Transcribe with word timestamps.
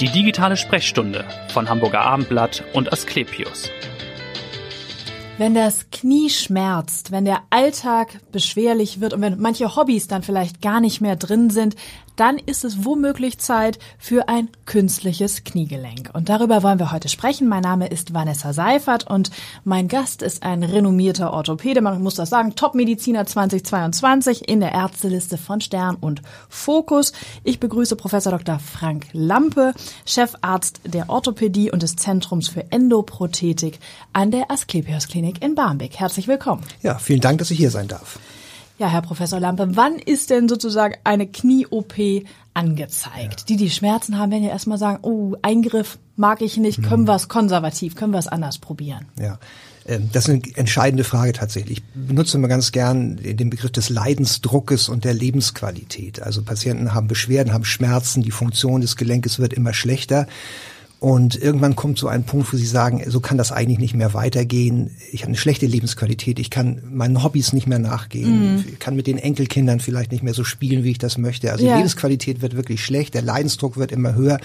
Die 0.00 0.08
digitale 0.08 0.56
Sprechstunde 0.56 1.24
von 1.48 1.68
Hamburger 1.68 2.02
Abendblatt 2.02 2.62
und 2.72 2.92
Asklepios. 2.92 3.68
Wenn 5.38 5.56
das 5.56 5.90
Knie 5.90 6.30
schmerzt, 6.30 7.10
wenn 7.10 7.24
der 7.24 7.42
Alltag 7.50 8.20
beschwerlich 8.30 9.00
wird 9.00 9.12
und 9.12 9.22
wenn 9.22 9.40
manche 9.40 9.74
Hobbys 9.74 10.06
dann 10.06 10.22
vielleicht 10.22 10.62
gar 10.62 10.80
nicht 10.80 11.00
mehr 11.00 11.16
drin 11.16 11.50
sind, 11.50 11.74
dann 12.18 12.38
ist 12.38 12.64
es 12.64 12.84
womöglich 12.84 13.38
Zeit 13.38 13.78
für 13.96 14.28
ein 14.28 14.48
künstliches 14.66 15.44
Kniegelenk. 15.44 16.10
Und 16.12 16.28
darüber 16.28 16.62
wollen 16.62 16.80
wir 16.80 16.90
heute 16.90 17.08
sprechen. 17.08 17.48
Mein 17.48 17.62
Name 17.62 17.86
ist 17.86 18.12
Vanessa 18.12 18.52
Seifert 18.52 19.08
und 19.08 19.30
mein 19.64 19.86
Gast 19.86 20.22
ist 20.22 20.42
ein 20.42 20.64
renommierter 20.64 21.32
Orthopäde. 21.32 21.80
Man 21.80 22.02
muss 22.02 22.16
das 22.16 22.30
sagen, 22.30 22.56
Top-Mediziner 22.56 23.24
2022 23.24 24.48
in 24.48 24.60
der 24.60 24.72
Ärzteliste 24.72 25.38
von 25.38 25.60
Stern 25.60 25.96
und 25.96 26.22
Fokus. 26.48 27.12
Ich 27.44 27.60
begrüße 27.60 27.94
Professor 27.94 28.32
Dr. 28.32 28.58
Frank 28.58 29.06
Lampe, 29.12 29.72
Chefarzt 30.04 30.80
der 30.84 31.08
Orthopädie 31.08 31.70
und 31.70 31.82
des 31.82 31.94
Zentrums 31.94 32.48
für 32.48 32.72
Endoprothetik 32.72 33.78
an 34.12 34.32
der 34.32 34.50
Asklepios 34.50 35.06
Klinik 35.06 35.42
in 35.42 35.54
Barmbek. 35.54 36.00
Herzlich 36.00 36.26
willkommen. 36.26 36.64
Ja, 36.82 36.98
vielen 36.98 37.20
Dank, 37.20 37.38
dass 37.38 37.52
ich 37.52 37.58
hier 37.58 37.70
sein 37.70 37.86
darf. 37.86 38.18
Ja, 38.78 38.88
Herr 38.88 39.02
Professor 39.02 39.40
Lampe, 39.40 39.70
wann 39.72 39.98
ist 39.98 40.30
denn 40.30 40.48
sozusagen 40.48 40.94
eine 41.02 41.26
Knie-OP 41.26 41.94
angezeigt? 42.54 43.40
Ja. 43.40 43.46
Die, 43.48 43.56
die 43.56 43.70
Schmerzen 43.70 44.18
haben, 44.18 44.30
werden 44.30 44.44
ja 44.44 44.50
erstmal 44.50 44.78
sagen, 44.78 45.00
oh, 45.02 45.34
Eingriff 45.42 45.98
mag 46.14 46.42
ich 46.42 46.56
nicht, 46.56 46.82
können 46.82 47.02
mhm. 47.02 47.08
wir 47.08 47.16
es 47.16 47.28
konservativ, 47.28 47.96
können 47.96 48.12
wir 48.12 48.20
es 48.20 48.28
anders 48.28 48.58
probieren? 48.58 49.06
Ja. 49.18 49.38
Ähm, 49.84 50.10
das 50.12 50.28
ist 50.28 50.30
eine 50.30 50.56
entscheidende 50.56 51.02
Frage 51.02 51.32
tatsächlich. 51.32 51.78
Ich 51.78 51.84
benutze 52.06 52.36
immer 52.36 52.46
ganz 52.46 52.70
gern 52.70 53.16
den 53.16 53.50
Begriff 53.50 53.72
des 53.72 53.88
Leidensdruckes 53.88 54.88
und 54.88 55.04
der 55.04 55.14
Lebensqualität. 55.14 56.22
Also 56.22 56.42
Patienten 56.42 56.94
haben 56.94 57.08
Beschwerden, 57.08 57.52
haben 57.52 57.64
Schmerzen, 57.64 58.22
die 58.22 58.30
Funktion 58.30 58.80
des 58.80 58.94
Gelenkes 58.94 59.40
wird 59.40 59.54
immer 59.54 59.72
schlechter. 59.72 60.28
Und 61.00 61.40
irgendwann 61.40 61.76
kommt 61.76 61.96
so 61.98 62.08
ein 62.08 62.24
Punkt, 62.24 62.52
wo 62.52 62.56
sie 62.56 62.66
sagen, 62.66 63.02
so 63.06 63.20
kann 63.20 63.38
das 63.38 63.52
eigentlich 63.52 63.78
nicht 63.78 63.94
mehr 63.94 64.14
weitergehen. 64.14 64.96
Ich 65.12 65.20
habe 65.22 65.28
eine 65.28 65.36
schlechte 65.36 65.66
Lebensqualität. 65.66 66.40
Ich 66.40 66.50
kann 66.50 66.82
meinen 66.90 67.22
Hobbys 67.22 67.52
nicht 67.52 67.68
mehr 67.68 67.78
nachgehen. 67.78 68.54
Mhm. 68.54 68.64
Ich 68.72 68.78
kann 68.80 68.96
mit 68.96 69.06
den 69.06 69.18
Enkelkindern 69.18 69.78
vielleicht 69.78 70.10
nicht 70.10 70.24
mehr 70.24 70.34
so 70.34 70.42
spielen, 70.42 70.82
wie 70.82 70.90
ich 70.90 70.98
das 70.98 71.16
möchte. 71.16 71.52
Also 71.52 71.64
ja. 71.64 71.72
die 71.72 71.76
Lebensqualität 71.78 72.42
wird 72.42 72.56
wirklich 72.56 72.84
schlecht. 72.84 73.14
Der 73.14 73.22
Leidensdruck 73.22 73.76
wird 73.76 73.92
immer 73.92 74.14
höher. 74.14 74.38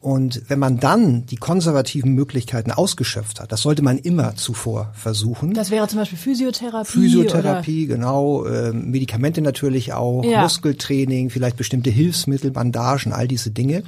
Und 0.00 0.42
wenn 0.48 0.58
man 0.58 0.80
dann 0.80 1.26
die 1.26 1.36
konservativen 1.36 2.14
Möglichkeiten 2.14 2.72
ausgeschöpft 2.72 3.40
hat, 3.40 3.52
das 3.52 3.60
sollte 3.60 3.82
man 3.82 3.98
immer 3.98 4.34
zuvor 4.34 4.92
versuchen. 4.94 5.52
Das 5.52 5.70
wäre 5.70 5.88
zum 5.88 5.98
Beispiel 5.98 6.18
Physiotherapie. 6.18 6.90
Physiotherapie, 6.90 7.86
oder? 7.86 7.96
genau, 7.96 8.44
äh, 8.46 8.72
Medikamente 8.72 9.42
natürlich 9.42 9.92
auch, 9.92 10.24
ja. 10.24 10.42
Muskeltraining, 10.42 11.28
vielleicht 11.28 11.58
bestimmte 11.58 11.90
Hilfsmittel, 11.90 12.50
Bandagen, 12.50 13.12
all 13.12 13.28
diese 13.28 13.50
Dinge 13.50 13.82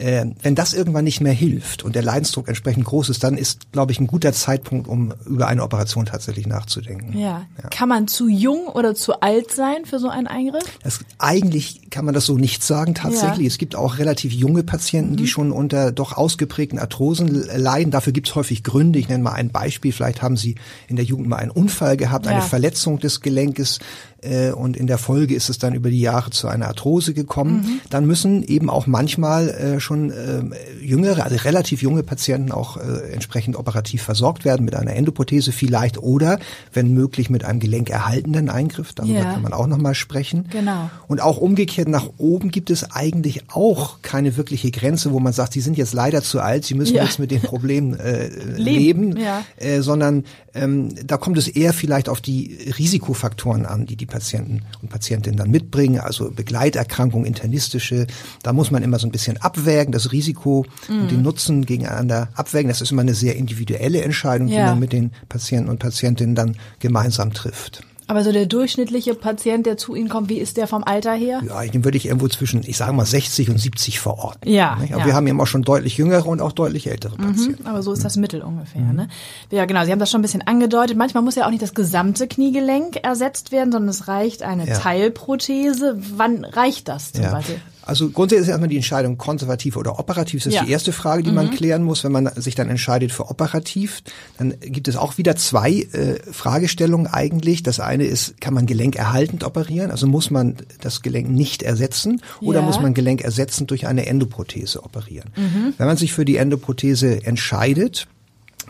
äh, 0.00 0.26
wenn 0.42 0.54
das 0.54 0.72
irgendwann 0.72 1.04
nicht 1.04 1.20
mehr 1.20 1.32
hilft 1.32 1.82
und 1.82 1.94
der 1.94 2.02
Leidensdruck 2.02 2.48
entsprechend 2.48 2.84
groß 2.84 3.10
ist, 3.10 3.22
dann 3.22 3.36
ist, 3.36 3.70
glaube 3.72 3.92
ich, 3.92 4.00
ein 4.00 4.06
guter 4.06 4.32
Zeitpunkt, 4.32 4.88
um 4.88 5.12
über 5.26 5.46
eine 5.46 5.62
Operation 5.62 6.06
tatsächlich 6.06 6.46
nachzudenken. 6.46 7.18
Ja. 7.18 7.46
ja. 7.62 7.68
Kann 7.68 7.88
man 7.88 8.08
zu 8.08 8.28
jung 8.28 8.66
oder 8.66 8.94
zu 8.94 9.20
alt 9.20 9.52
sein 9.52 9.84
für 9.84 9.98
so 9.98 10.08
einen 10.08 10.26
Eingriff? 10.26 10.64
Das, 10.82 11.00
eigentlich 11.18 11.90
kann 11.90 12.04
man 12.04 12.14
das 12.14 12.26
so 12.26 12.38
nicht 12.38 12.62
sagen 12.62 12.94
tatsächlich. 12.94 13.40
Ja. 13.40 13.48
Es 13.48 13.58
gibt 13.58 13.76
auch 13.76 13.98
relativ 13.98 14.32
junge 14.32 14.62
Patienten, 14.62 15.12
mhm. 15.12 15.16
die 15.16 15.26
schon 15.26 15.52
unter 15.52 15.92
doch 15.92 16.16
ausgeprägten 16.16 16.78
Arthrosen 16.78 17.28
leiden. 17.28 17.90
Dafür 17.90 18.12
gibt 18.12 18.28
es 18.28 18.34
häufig 18.34 18.64
Gründe. 18.64 18.98
Ich 18.98 19.08
nenne 19.08 19.22
mal 19.22 19.32
ein 19.32 19.50
Beispiel. 19.50 19.92
Vielleicht 19.92 20.22
haben 20.22 20.36
Sie 20.36 20.54
in 20.88 20.96
der 20.96 21.04
Jugend 21.04 21.28
mal 21.28 21.36
einen 21.36 21.50
Unfall 21.50 21.96
gehabt, 21.96 22.24
ja. 22.24 22.32
eine 22.32 22.42
Verletzung 22.42 22.98
des 23.00 23.20
Gelenkes 23.20 23.80
äh, 24.22 24.50
und 24.52 24.76
in 24.76 24.86
der 24.86 24.98
Folge 24.98 25.34
ist 25.34 25.48
es 25.48 25.58
dann 25.58 25.74
über 25.74 25.90
die 25.90 26.00
Jahre 26.00 26.30
zu 26.30 26.48
einer 26.48 26.68
Arthrose 26.68 27.14
gekommen. 27.14 27.62
Mhm. 27.62 27.80
Dann 27.90 28.06
müssen 28.06 28.42
eben 28.42 28.70
auch 28.70 28.86
manchmal 28.86 29.48
äh, 29.48 29.80
schon 29.80 30.10
äh, 30.10 30.42
jüngere, 30.82 31.24
also 31.24 31.36
relativ 31.36 31.82
junge 31.82 32.02
Patienten 32.02 32.52
auch 32.52 32.76
äh, 32.76 33.12
entsprechend 33.12 33.56
operativ 33.56 34.02
versorgt 34.02 34.44
werden 34.44 34.64
mit 34.64 34.74
einer 34.74 34.94
Endoprothese 34.94 35.52
vielleicht 35.52 35.98
oder 35.98 36.38
wenn 36.72 36.92
möglich 36.92 37.30
mit 37.30 37.44
einem 37.44 37.60
gelenkerhaltenden 37.60 38.50
Eingriff. 38.50 38.92
Darüber 38.92 39.20
yeah. 39.20 39.32
kann 39.32 39.42
man 39.42 39.52
auch 39.52 39.66
nochmal 39.66 39.94
sprechen. 39.94 40.48
Genau. 40.50 40.90
Und 41.08 41.20
auch 41.20 41.38
umgekehrt 41.38 41.88
nach 41.88 42.08
oben 42.18 42.50
gibt 42.50 42.70
es 42.70 42.90
eigentlich 42.90 43.44
auch 43.48 44.02
keine 44.02 44.36
wirkliche 44.36 44.70
Grenze, 44.70 45.12
wo 45.12 45.20
man 45.20 45.32
sagt, 45.32 45.52
sie 45.52 45.60
sind 45.60 45.78
jetzt 45.78 45.94
leider 45.94 46.22
zu 46.22 46.40
alt, 46.40 46.64
sie 46.64 46.74
müssen 46.74 46.96
ja. 46.96 47.04
jetzt 47.04 47.18
mit 47.18 47.30
den 47.30 47.40
Problemen 47.40 47.98
äh, 47.98 48.28
leben, 48.56 49.12
leben 49.12 49.16
ja. 49.16 49.42
äh, 49.56 49.80
sondern 49.80 50.24
ähm, 50.54 50.94
da 51.06 51.16
kommt 51.16 51.38
es 51.38 51.48
eher 51.48 51.72
vielleicht 51.72 52.08
auf 52.08 52.20
die 52.20 52.58
Risikofaktoren 52.78 53.66
an, 53.66 53.86
die 53.86 53.96
die 53.96 54.06
Patienten 54.10 54.62
und 54.82 54.90
Patientinnen 54.90 55.38
dann 55.38 55.50
mitbringen, 55.50 56.00
also 56.00 56.30
Begleiterkrankungen, 56.30 57.26
internistische. 57.26 58.06
Da 58.42 58.52
muss 58.52 58.70
man 58.70 58.82
immer 58.82 58.98
so 58.98 59.06
ein 59.06 59.12
bisschen 59.12 59.38
abwägen, 59.38 59.92
das 59.92 60.12
Risiko 60.12 60.66
mhm. 60.88 61.00
und 61.00 61.10
den 61.10 61.22
Nutzen 61.22 61.64
gegeneinander 61.64 62.28
abwägen. 62.34 62.68
Das 62.68 62.82
ist 62.82 62.92
immer 62.92 63.02
eine 63.02 63.14
sehr 63.14 63.36
individuelle 63.36 64.02
Entscheidung, 64.02 64.48
ja. 64.48 64.58
die 64.58 64.70
man 64.70 64.78
mit 64.78 64.92
den 64.92 65.12
Patienten 65.28 65.70
und 65.70 65.78
Patientinnen 65.78 66.34
dann 66.34 66.56
gemeinsam 66.78 67.32
trifft. 67.32 67.82
Aber 68.10 68.24
so 68.24 68.32
der 68.32 68.46
durchschnittliche 68.46 69.14
Patient, 69.14 69.66
der 69.66 69.76
zu 69.76 69.94
Ihnen 69.94 70.08
kommt, 70.08 70.28
wie 70.28 70.38
ist 70.38 70.56
der 70.56 70.66
vom 70.66 70.82
Alter 70.82 71.12
her? 71.12 71.42
Ja, 71.46 71.62
den 71.62 71.84
würde 71.84 71.96
ich 71.96 72.06
irgendwo 72.06 72.26
zwischen, 72.26 72.64
ich 72.66 72.76
sage 72.76 72.92
mal, 72.92 73.06
60 73.06 73.50
und 73.50 73.58
70 73.58 74.00
verorten. 74.00 74.50
Ja. 74.50 74.72
Aber 74.72 74.84
ja. 74.84 75.06
wir 75.06 75.14
haben 75.14 75.28
ja 75.28 75.38
auch 75.38 75.46
schon 75.46 75.62
deutlich 75.62 75.96
jüngere 75.96 76.26
und 76.26 76.40
auch 76.40 76.50
deutlich 76.50 76.88
ältere 76.88 77.16
mhm, 77.16 77.26
Patienten. 77.26 77.62
Mhm, 77.62 77.68
aber 77.68 77.84
so 77.84 77.92
ist 77.92 78.04
das 78.04 78.16
Mittel 78.16 78.42
ungefähr. 78.42 78.80
Mhm. 78.80 78.96
Ne? 78.96 79.08
Ja, 79.52 79.64
genau. 79.64 79.84
Sie 79.84 79.92
haben 79.92 80.00
das 80.00 80.10
schon 80.10 80.18
ein 80.18 80.22
bisschen 80.22 80.44
angedeutet. 80.44 80.96
Manchmal 80.96 81.22
muss 81.22 81.36
ja 81.36 81.46
auch 81.46 81.50
nicht 81.50 81.62
das 81.62 81.72
gesamte 81.72 82.26
Kniegelenk 82.26 82.96
ersetzt 83.04 83.52
werden, 83.52 83.70
sondern 83.70 83.90
es 83.90 84.08
reicht 84.08 84.42
eine 84.42 84.66
ja. 84.66 84.76
Teilprothese. 84.76 85.96
Wann 86.16 86.44
reicht 86.44 86.88
das 86.88 87.12
zum 87.12 87.22
ja. 87.22 87.30
Beispiel? 87.30 87.60
Also 87.82 88.10
grundsätzlich 88.10 88.42
ist 88.42 88.48
erstmal 88.48 88.68
die 88.68 88.76
Entscheidung 88.76 89.18
konservativ 89.18 89.76
oder 89.76 89.98
operativ. 89.98 90.44
Das 90.44 90.52
ist 90.52 90.54
ja. 90.54 90.64
die 90.64 90.72
erste 90.72 90.92
Frage, 90.92 91.22
die 91.22 91.30
mhm. 91.30 91.36
man 91.36 91.50
klären 91.50 91.82
muss. 91.82 92.04
Wenn 92.04 92.12
man 92.12 92.30
sich 92.36 92.54
dann 92.54 92.68
entscheidet 92.68 93.12
für 93.12 93.30
operativ, 93.30 94.02
dann 94.38 94.54
gibt 94.60 94.88
es 94.88 94.96
auch 94.96 95.18
wieder 95.18 95.36
zwei 95.36 95.72
äh, 95.72 96.20
Fragestellungen 96.30 97.06
eigentlich. 97.06 97.62
Das 97.62 97.80
eine 97.80 98.04
ist, 98.04 98.40
kann 98.40 98.54
man 98.54 98.66
Gelenk 98.66 98.96
erhaltend 98.96 99.44
operieren? 99.44 99.90
Also 99.90 100.06
muss 100.06 100.30
man 100.30 100.56
das 100.80 101.02
Gelenk 101.02 101.30
nicht 101.30 101.62
ersetzen 101.62 102.20
oder 102.40 102.60
ja. 102.60 102.66
muss 102.66 102.80
man 102.80 102.94
Gelenk 102.94 103.22
ersetzend 103.22 103.70
durch 103.70 103.86
eine 103.86 104.06
Endoprothese 104.06 104.84
operieren? 104.84 105.30
Mhm. 105.36 105.74
Wenn 105.76 105.86
man 105.86 105.96
sich 105.96 106.12
für 106.12 106.24
die 106.24 106.36
Endoprothese 106.36 107.24
entscheidet, 107.24 108.06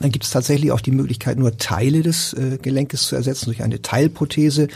dann 0.00 0.10
gibt 0.10 0.24
es 0.24 0.30
tatsächlich 0.30 0.72
auch 0.72 0.80
die 0.80 0.92
Möglichkeit, 0.92 1.38
nur 1.38 1.58
Teile 1.58 2.02
des 2.02 2.32
äh, 2.32 2.58
Gelenkes 2.60 3.04
zu 3.04 3.16
ersetzen 3.16 3.46
durch 3.46 3.62
eine 3.62 3.82
Teilprothese. 3.82 4.68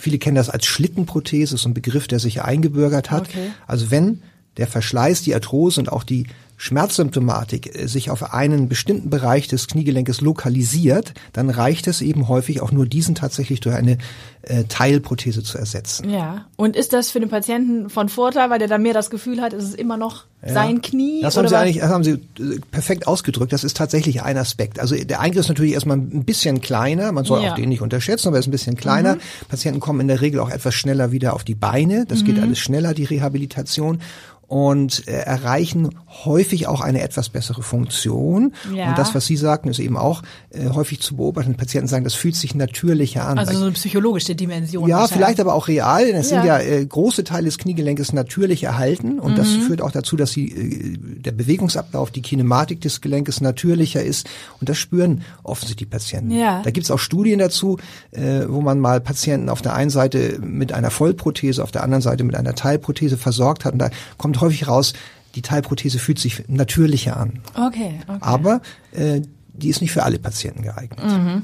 Viele 0.00 0.18
kennen 0.18 0.36
das 0.36 0.48
als 0.48 0.64
Schlittenprothese, 0.64 1.56
so 1.56 1.68
ein 1.68 1.74
Begriff, 1.74 2.06
der 2.06 2.20
sich 2.20 2.40
eingebürgert 2.40 3.10
hat. 3.10 3.28
Okay. 3.28 3.50
Also 3.66 3.90
wenn 3.90 4.22
der 4.56 4.68
Verschleiß, 4.68 5.22
die 5.22 5.34
Arthrose 5.34 5.80
und 5.80 5.90
auch 5.90 6.04
die 6.04 6.26
Schmerzsymptomatik 6.58 7.72
sich 7.84 8.10
auf 8.10 8.34
einen 8.34 8.68
bestimmten 8.68 9.10
Bereich 9.10 9.46
des 9.46 9.68
Kniegelenkes 9.68 10.20
lokalisiert, 10.20 11.14
dann 11.32 11.50
reicht 11.50 11.86
es 11.86 12.02
eben 12.02 12.26
häufig 12.26 12.60
auch 12.60 12.72
nur 12.72 12.84
diesen 12.84 13.14
tatsächlich 13.14 13.60
durch 13.60 13.76
eine 13.76 13.96
äh, 14.42 14.64
Teilprothese 14.64 15.44
zu 15.44 15.56
ersetzen. 15.56 16.10
Ja. 16.10 16.46
Und 16.56 16.74
ist 16.74 16.92
das 16.92 17.12
für 17.12 17.20
den 17.20 17.28
Patienten 17.28 17.88
von 17.88 18.08
Vorteil, 18.08 18.50
weil 18.50 18.58
der 18.58 18.66
dann 18.66 18.82
mehr 18.82 18.92
das 18.92 19.08
Gefühl 19.08 19.40
hat, 19.40 19.52
es 19.52 19.62
ist 19.62 19.76
immer 19.76 19.96
noch 19.96 20.24
ja. 20.44 20.52
sein 20.52 20.82
Knie? 20.82 21.22
Das 21.22 21.36
haben 21.36 21.46
Sie 21.46 21.56
eigentlich, 21.56 21.78
das 21.78 21.90
haben 21.90 22.02
Sie 22.02 22.12
äh, 22.12 22.58
perfekt 22.72 23.06
ausgedrückt. 23.06 23.52
Das 23.52 23.62
ist 23.62 23.76
tatsächlich 23.76 24.22
ein 24.22 24.36
Aspekt. 24.36 24.80
Also 24.80 24.96
der 24.96 25.20
Eingriff 25.20 25.42
ist 25.42 25.48
natürlich 25.48 25.74
erstmal 25.74 25.98
ein 25.98 26.24
bisschen 26.24 26.60
kleiner. 26.60 27.12
Man 27.12 27.24
soll 27.24 27.42
ja. 27.42 27.52
auch 27.52 27.54
den 27.54 27.68
nicht 27.68 27.82
unterschätzen, 27.82 28.28
aber 28.28 28.38
er 28.38 28.40
ist 28.40 28.48
ein 28.48 28.52
bisschen 28.52 28.76
kleiner. 28.76 29.14
Mhm. 29.14 29.20
Patienten 29.48 29.78
kommen 29.78 30.00
in 30.00 30.08
der 30.08 30.20
Regel 30.20 30.40
auch 30.40 30.50
etwas 30.50 30.74
schneller 30.74 31.12
wieder 31.12 31.34
auf 31.34 31.44
die 31.44 31.54
Beine. 31.54 32.04
Das 32.06 32.22
mhm. 32.22 32.24
geht 32.24 32.40
alles 32.40 32.58
schneller, 32.58 32.94
die 32.94 33.04
Rehabilitation 33.04 34.00
und 34.48 35.06
äh, 35.06 35.12
erreichen 35.12 35.90
häufig 36.24 36.66
auch 36.66 36.80
eine 36.80 37.02
etwas 37.02 37.28
bessere 37.28 37.62
Funktion. 37.62 38.54
Ja. 38.74 38.88
Und 38.88 38.98
das, 38.98 39.14
was 39.14 39.26
Sie 39.26 39.36
sagten, 39.36 39.68
ist 39.68 39.78
eben 39.78 39.98
auch 39.98 40.22
äh, 40.50 40.70
häufig 40.70 41.00
zu 41.00 41.16
beobachten. 41.16 41.54
Patienten 41.54 41.86
sagen, 41.86 42.04
das 42.04 42.14
fühlt 42.14 42.34
sich 42.34 42.54
natürlicher 42.54 43.26
an. 43.26 43.38
Also 43.38 43.52
so 43.52 43.64
eine 43.64 43.72
psychologische 43.72 44.34
Dimension. 44.34 44.88
Ja, 44.88 45.06
vielleicht 45.06 45.38
aber 45.38 45.52
auch 45.52 45.68
real. 45.68 46.04
Es 46.04 46.30
ja. 46.30 46.38
sind 46.40 46.46
ja 46.46 46.58
äh, 46.60 46.84
große 46.84 47.24
Teile 47.24 47.44
des 47.44 47.58
Kniegelenkes 47.58 48.14
natürlich 48.14 48.64
erhalten 48.64 49.20
und 49.20 49.32
mhm. 49.32 49.36
das 49.36 49.48
führt 49.48 49.82
auch 49.82 49.92
dazu, 49.92 50.16
dass 50.16 50.32
sie, 50.32 50.48
äh, 50.48 50.96
der 50.96 51.32
Bewegungsablauf, 51.32 52.10
die 52.10 52.22
Kinematik 52.22 52.80
des 52.80 53.02
Gelenkes 53.02 53.42
natürlicher 53.42 54.02
ist 54.02 54.26
und 54.60 54.70
das 54.70 54.78
spüren 54.78 55.22
offensichtlich 55.42 55.78
die 55.78 55.86
Patienten. 55.86 56.30
Ja. 56.30 56.62
Da 56.62 56.70
gibt's 56.70 56.90
auch 56.90 56.98
Studien 56.98 57.38
dazu, 57.38 57.78
äh, 58.12 58.46
wo 58.48 58.62
man 58.62 58.80
mal 58.80 59.00
Patienten 59.00 59.50
auf 59.50 59.60
der 59.60 59.74
einen 59.74 59.90
Seite 59.90 60.38
mit 60.40 60.72
einer 60.72 60.90
Vollprothese, 60.90 61.62
auf 61.62 61.70
der 61.70 61.82
anderen 61.82 62.02
Seite 62.02 62.24
mit 62.24 62.34
einer 62.34 62.54
Teilprothese 62.54 63.18
versorgt 63.18 63.66
hat 63.66 63.74
und 63.74 63.78
da 63.78 63.90
kommt 64.16 64.37
häufig 64.40 64.68
raus, 64.68 64.92
die 65.34 65.42
Teilprothese 65.42 65.98
fühlt 65.98 66.18
sich 66.18 66.44
natürlicher 66.48 67.16
an. 67.16 67.40
Okay. 67.54 68.00
okay. 68.06 68.18
Aber 68.20 68.60
äh, 68.92 69.20
die 69.52 69.68
ist 69.68 69.80
nicht 69.80 69.92
für 69.92 70.02
alle 70.02 70.18
Patienten 70.18 70.62
geeignet. 70.62 71.04
Mhm. 71.04 71.42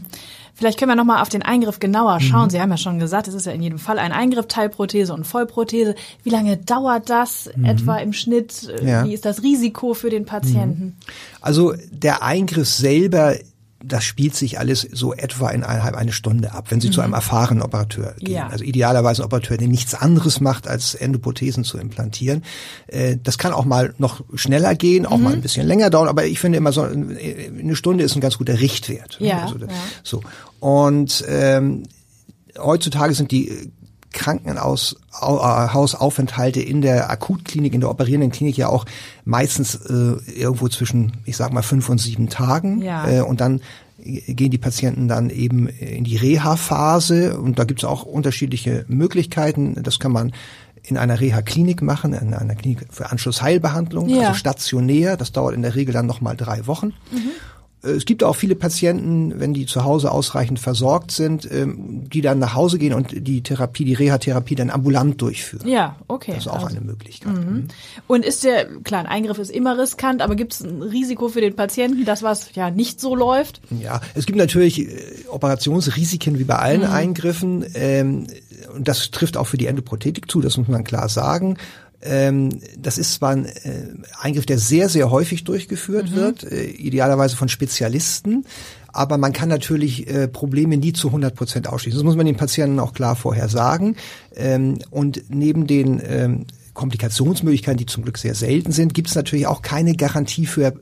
Vielleicht 0.56 0.78
können 0.78 0.92
wir 0.92 0.96
nochmal 0.96 1.20
auf 1.20 1.28
den 1.28 1.42
Eingriff 1.42 1.80
genauer 1.80 2.20
schauen. 2.20 2.44
Mhm. 2.44 2.50
Sie 2.50 2.60
haben 2.60 2.70
ja 2.70 2.76
schon 2.76 3.00
gesagt, 3.00 3.26
es 3.26 3.34
ist 3.34 3.46
ja 3.46 3.52
in 3.52 3.60
jedem 3.60 3.80
Fall 3.80 3.98
ein 3.98 4.12
Eingriff, 4.12 4.46
Teilprothese 4.46 5.12
und 5.12 5.26
Vollprothese. 5.26 5.96
Wie 6.22 6.30
lange 6.30 6.56
dauert 6.56 7.10
das 7.10 7.50
mhm. 7.56 7.64
etwa 7.64 7.96
im 7.96 8.12
Schnitt? 8.12 8.72
Ja. 8.84 9.04
Wie 9.04 9.12
ist 9.12 9.24
das 9.24 9.42
Risiko 9.42 9.94
für 9.94 10.10
den 10.10 10.26
Patienten? 10.26 10.96
Also 11.40 11.74
der 11.90 12.22
Eingriff 12.22 12.68
selber 12.68 13.34
das 13.86 14.04
spielt 14.04 14.34
sich 14.34 14.58
alles 14.58 14.82
so 14.82 15.14
etwa 15.14 15.50
in 15.50 15.62
eineinhalb 15.62 15.94
eine 15.94 16.12
Stunde 16.12 16.52
ab, 16.52 16.70
wenn 16.70 16.80
Sie 16.80 16.88
mhm. 16.88 16.92
zu 16.92 17.00
einem 17.00 17.12
erfahrenen 17.12 17.62
Operateur 17.62 18.14
gehen. 18.18 18.34
Ja. 18.34 18.48
Also 18.48 18.64
idealerweise 18.64 19.22
ein 19.22 19.26
Operateur, 19.26 19.56
der 19.56 19.68
nichts 19.68 19.94
anderes 19.94 20.40
macht, 20.40 20.66
als 20.66 20.94
Endoprothesen 20.94 21.64
zu 21.64 21.78
implantieren. 21.78 22.42
Äh, 22.86 23.16
das 23.22 23.38
kann 23.38 23.52
auch 23.52 23.64
mal 23.64 23.94
noch 23.98 24.22
schneller 24.34 24.74
gehen, 24.74 25.06
auch 25.06 25.18
mhm. 25.18 25.22
mal 25.24 25.32
ein 25.34 25.42
bisschen 25.42 25.66
länger 25.66 25.90
dauern, 25.90 26.08
aber 26.08 26.26
ich 26.26 26.40
finde 26.40 26.58
immer 26.58 26.72
so 26.72 26.82
eine 26.82 27.76
Stunde 27.76 28.04
ist 28.04 28.14
ein 28.16 28.20
ganz 28.20 28.38
guter 28.38 28.60
Richtwert. 28.60 29.18
Ja, 29.20 29.42
also, 29.42 29.58
ja. 29.58 29.68
So 30.02 30.22
und 30.60 31.24
ähm, 31.28 31.84
heutzutage 32.58 33.14
sind 33.14 33.30
die 33.30 33.72
Krankenhausaufenthalte 34.14 36.62
in 36.62 36.80
der 36.80 37.10
Akutklinik, 37.10 37.74
in 37.74 37.80
der 37.80 37.90
operierenden 37.90 38.30
Klinik 38.30 38.56
ja 38.56 38.68
auch 38.68 38.86
meistens 39.26 39.74
äh, 39.74 40.14
irgendwo 40.32 40.68
zwischen, 40.68 41.12
ich 41.26 41.36
sag 41.36 41.52
mal, 41.52 41.62
fünf 41.62 41.90
und 41.90 41.98
sieben 41.98 42.30
Tagen. 42.30 42.80
Ja. 42.80 43.06
Äh, 43.06 43.20
und 43.20 43.42
dann 43.42 43.60
gehen 43.98 44.50
die 44.50 44.58
Patienten 44.58 45.08
dann 45.08 45.30
eben 45.30 45.66
in 45.68 46.04
die 46.04 46.16
Reha-Phase 46.16 47.38
und 47.38 47.58
da 47.58 47.64
gibt 47.64 47.80
es 47.80 47.84
auch 47.84 48.04
unterschiedliche 48.04 48.84
Möglichkeiten. 48.88 49.82
Das 49.82 49.98
kann 49.98 50.12
man 50.12 50.32
in 50.82 50.98
einer 50.98 51.20
Reha-Klinik 51.20 51.80
machen, 51.80 52.12
in 52.12 52.34
einer 52.34 52.54
Klinik 52.54 52.86
für 52.90 53.10
Anschlussheilbehandlung, 53.10 54.08
ja. 54.08 54.20
also 54.20 54.34
stationär. 54.34 55.16
Das 55.16 55.32
dauert 55.32 55.54
in 55.54 55.62
der 55.62 55.74
Regel 55.74 55.94
dann 55.94 56.04
nochmal 56.06 56.36
drei 56.36 56.66
Wochen. 56.66 56.92
Mhm. 57.10 57.30
Äh, 57.84 57.90
es 57.90 58.04
gibt 58.04 58.22
auch 58.24 58.36
viele 58.36 58.54
Patienten, 58.54 59.38
wenn 59.38 59.54
die 59.54 59.66
zu 59.66 59.84
Hause 59.84 60.10
ausreichend 60.10 60.58
versorgt 60.58 61.10
sind, 61.10 61.48
ähm, 61.50 62.08
die 62.08 62.20
dann 62.20 62.38
nach 62.38 62.54
Hause 62.54 62.78
gehen 62.78 62.94
und 62.94 63.26
die 63.26 63.42
Therapie, 63.42 63.84
die 63.84 63.94
Reha-Therapie 63.94 64.54
dann 64.54 64.70
ambulant 64.70 65.20
durchführen. 65.20 65.68
Ja, 65.68 65.96
okay. 66.08 66.32
Das 66.34 66.46
ist 66.46 66.48
auch 66.48 66.64
also, 66.64 66.76
eine 66.76 66.80
Möglichkeit. 66.80 67.34
Mhm. 67.34 67.68
Und 68.06 68.24
ist 68.24 68.44
der, 68.44 68.66
klar, 68.82 69.00
ein 69.00 69.06
Eingriff 69.06 69.38
ist 69.38 69.50
immer 69.50 69.78
riskant, 69.78 70.22
aber 70.22 70.34
gibt 70.34 70.54
es 70.54 70.60
ein 70.62 70.82
Risiko 70.82 71.28
für 71.28 71.40
den 71.40 71.54
Patienten, 71.56 72.04
dass 72.04 72.22
was 72.22 72.54
ja 72.54 72.70
nicht 72.70 73.00
so 73.00 73.14
läuft? 73.14 73.60
Ja, 73.80 74.00
es 74.14 74.26
gibt 74.26 74.38
natürlich 74.38 74.80
äh, 74.80 74.88
Operationsrisiken 75.28 76.38
wie 76.38 76.44
bei 76.44 76.56
allen 76.56 76.82
mhm. 76.82 76.92
Eingriffen. 76.92 77.64
Ähm, 77.74 78.26
und 78.74 78.88
das 78.88 79.10
trifft 79.10 79.36
auch 79.36 79.46
für 79.46 79.56
die 79.56 79.66
Endoprothetik 79.66 80.30
zu, 80.30 80.40
das 80.40 80.56
muss 80.56 80.68
man 80.68 80.84
klar 80.84 81.08
sagen. 81.08 81.58
Ähm, 82.04 82.60
das 82.78 82.98
ist 82.98 83.14
zwar 83.14 83.30
ein 83.30 83.46
äh, 83.46 83.88
Eingriff, 84.20 84.46
der 84.46 84.58
sehr, 84.58 84.88
sehr 84.88 85.10
häufig 85.10 85.44
durchgeführt 85.44 86.10
mhm. 86.10 86.14
wird, 86.14 86.44
äh, 86.44 86.64
idealerweise 86.64 87.36
von 87.36 87.48
Spezialisten, 87.48 88.44
aber 88.94 89.18
man 89.18 89.32
kann 89.32 89.48
natürlich 89.48 90.08
äh, 90.08 90.28
Probleme 90.28 90.76
nie 90.76 90.92
zu 90.92 91.08
100 91.08 91.34
Prozent 91.34 91.68
ausschließen. 91.68 91.98
Das 91.98 92.04
muss 92.04 92.16
man 92.16 92.26
den 92.26 92.36
Patienten 92.36 92.78
auch 92.78 92.92
klar 92.92 93.16
vorher 93.16 93.48
sagen. 93.48 93.96
Ähm, 94.36 94.78
und 94.90 95.24
neben 95.28 95.66
den 95.66 96.00
ähm, 96.06 96.46
Komplikationsmöglichkeiten, 96.74 97.78
die 97.78 97.86
zum 97.86 98.04
Glück 98.04 98.18
sehr 98.18 98.34
selten 98.34 98.70
sind, 98.70 98.94
gibt 98.94 99.08
es 99.08 99.14
natürlich 99.14 99.46
auch 99.46 99.62
keine 99.62 99.96
Garantie 99.96 100.46
für 100.46 100.74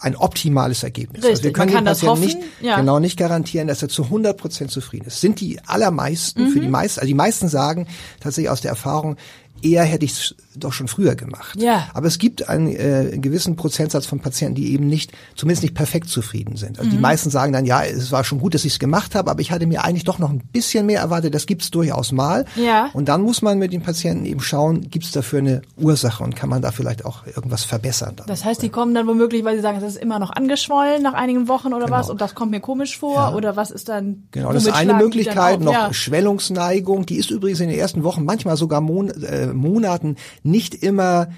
ein 0.00 0.16
optimales 0.16 0.82
Ergebnis. 0.82 1.24
Richtig, 1.24 1.30
also 1.30 1.44
wir 1.44 1.52
können 1.52 1.72
man 1.72 1.84
kann 1.84 1.84
den 1.84 1.90
Patienten 1.90 2.22
das 2.22 2.30
hoffen, 2.34 2.40
nicht, 2.40 2.66
ja. 2.66 2.76
genau 2.76 2.98
nicht 3.00 3.18
garantieren, 3.18 3.68
dass 3.68 3.82
er 3.82 3.88
zu 3.88 4.04
100 4.04 4.36
Prozent 4.36 4.70
zufrieden 4.70 5.06
ist. 5.06 5.20
Sind 5.20 5.40
die 5.40 5.60
allermeisten, 5.66 6.44
mhm. 6.44 6.50
für 6.50 6.60
die 6.60 6.68
meisten, 6.68 7.00
also 7.00 7.08
die 7.08 7.14
meisten 7.14 7.48
sagen 7.48 7.86
tatsächlich 8.20 8.50
aus 8.50 8.60
der 8.62 8.70
Erfahrung, 8.70 9.16
eher 9.62 9.84
hätte 9.84 10.04
ich 10.04 10.12
es 10.12 10.34
doch 10.56 10.72
schon 10.72 10.88
früher 10.88 11.14
gemacht. 11.14 11.60
Ja. 11.60 11.88
Aber 11.94 12.06
es 12.06 12.18
gibt 12.18 12.48
einen 12.48 12.68
äh, 12.68 13.18
gewissen 13.18 13.56
Prozentsatz 13.56 14.06
von 14.06 14.20
Patienten, 14.20 14.56
die 14.56 14.72
eben 14.72 14.86
nicht, 14.86 15.12
zumindest 15.36 15.62
nicht 15.62 15.74
perfekt 15.74 16.08
zufrieden 16.08 16.56
sind. 16.56 16.78
Also 16.78 16.90
mhm. 16.90 16.94
die 16.94 17.00
meisten 17.00 17.30
sagen 17.30 17.52
dann, 17.52 17.64
ja, 17.64 17.84
es 17.84 18.10
war 18.12 18.24
schon 18.24 18.40
gut, 18.40 18.54
dass 18.54 18.64
ich 18.64 18.74
es 18.74 18.78
gemacht 18.78 19.14
habe, 19.14 19.30
aber 19.30 19.40
ich 19.40 19.52
hatte 19.52 19.66
mir 19.66 19.84
eigentlich 19.84 20.04
doch 20.04 20.18
noch 20.18 20.30
ein 20.30 20.40
bisschen 20.52 20.86
mehr 20.86 21.00
erwartet. 21.00 21.34
Das 21.34 21.46
gibt 21.46 21.62
es 21.62 21.70
durchaus 21.70 22.12
mal. 22.12 22.44
Ja. 22.56 22.90
Und 22.92 23.08
dann 23.08 23.22
muss 23.22 23.42
man 23.42 23.58
mit 23.58 23.72
den 23.72 23.82
Patienten 23.82 24.26
eben 24.26 24.40
schauen, 24.40 24.90
gibt 24.90 25.04
es 25.04 25.12
dafür 25.12 25.38
eine 25.38 25.62
Ursache 25.76 26.22
und 26.24 26.36
kann 26.36 26.48
man 26.48 26.62
da 26.62 26.72
vielleicht 26.72 27.04
auch 27.04 27.26
irgendwas 27.26 27.64
verbessern. 27.64 28.14
Dann. 28.16 28.26
Das 28.26 28.44
heißt, 28.44 28.62
die 28.62 28.68
kommen 28.70 28.94
dann 28.94 29.06
womöglich, 29.06 29.44
weil 29.44 29.56
sie 29.56 29.62
sagen, 29.62 29.80
das 29.80 29.94
ist 29.94 30.02
immer 30.02 30.18
noch 30.18 30.30
angeschwollen 30.30 31.02
nach 31.02 31.14
einigen 31.14 31.48
Wochen 31.48 31.68
oder 31.68 31.86
Genau. 31.86 31.98
was 31.98 32.10
und 32.10 32.20
das 32.20 32.34
kommt 32.34 32.50
mir 32.50 32.60
komisch 32.60 32.98
vor 32.98 33.14
Ja. 33.14 33.34
oder 33.34 33.56
was 33.56 33.70
ist 33.70 33.88
dann? 33.88 34.24
Genau, 34.30 34.52
das 34.52 34.66
ist 34.66 34.74
eine 34.74 34.94
Möglichkeit, 34.94 35.60
noch? 35.60 35.72
Ja. 35.72 35.92
Schwellungsneigung, 35.92 37.06
die 37.06 37.16
ist 37.16 37.30
übrigens 37.30 37.60
in 37.60 37.68
den 37.68 37.78
ersten 37.78 38.04
Wochen, 38.04 38.24
manchmal 38.24 38.56
sogar 38.56 38.80
Mon 38.80 39.10
äh, 39.10 39.49
Monaten 39.54 40.16
nicht 40.42 40.74
immer 40.74 41.28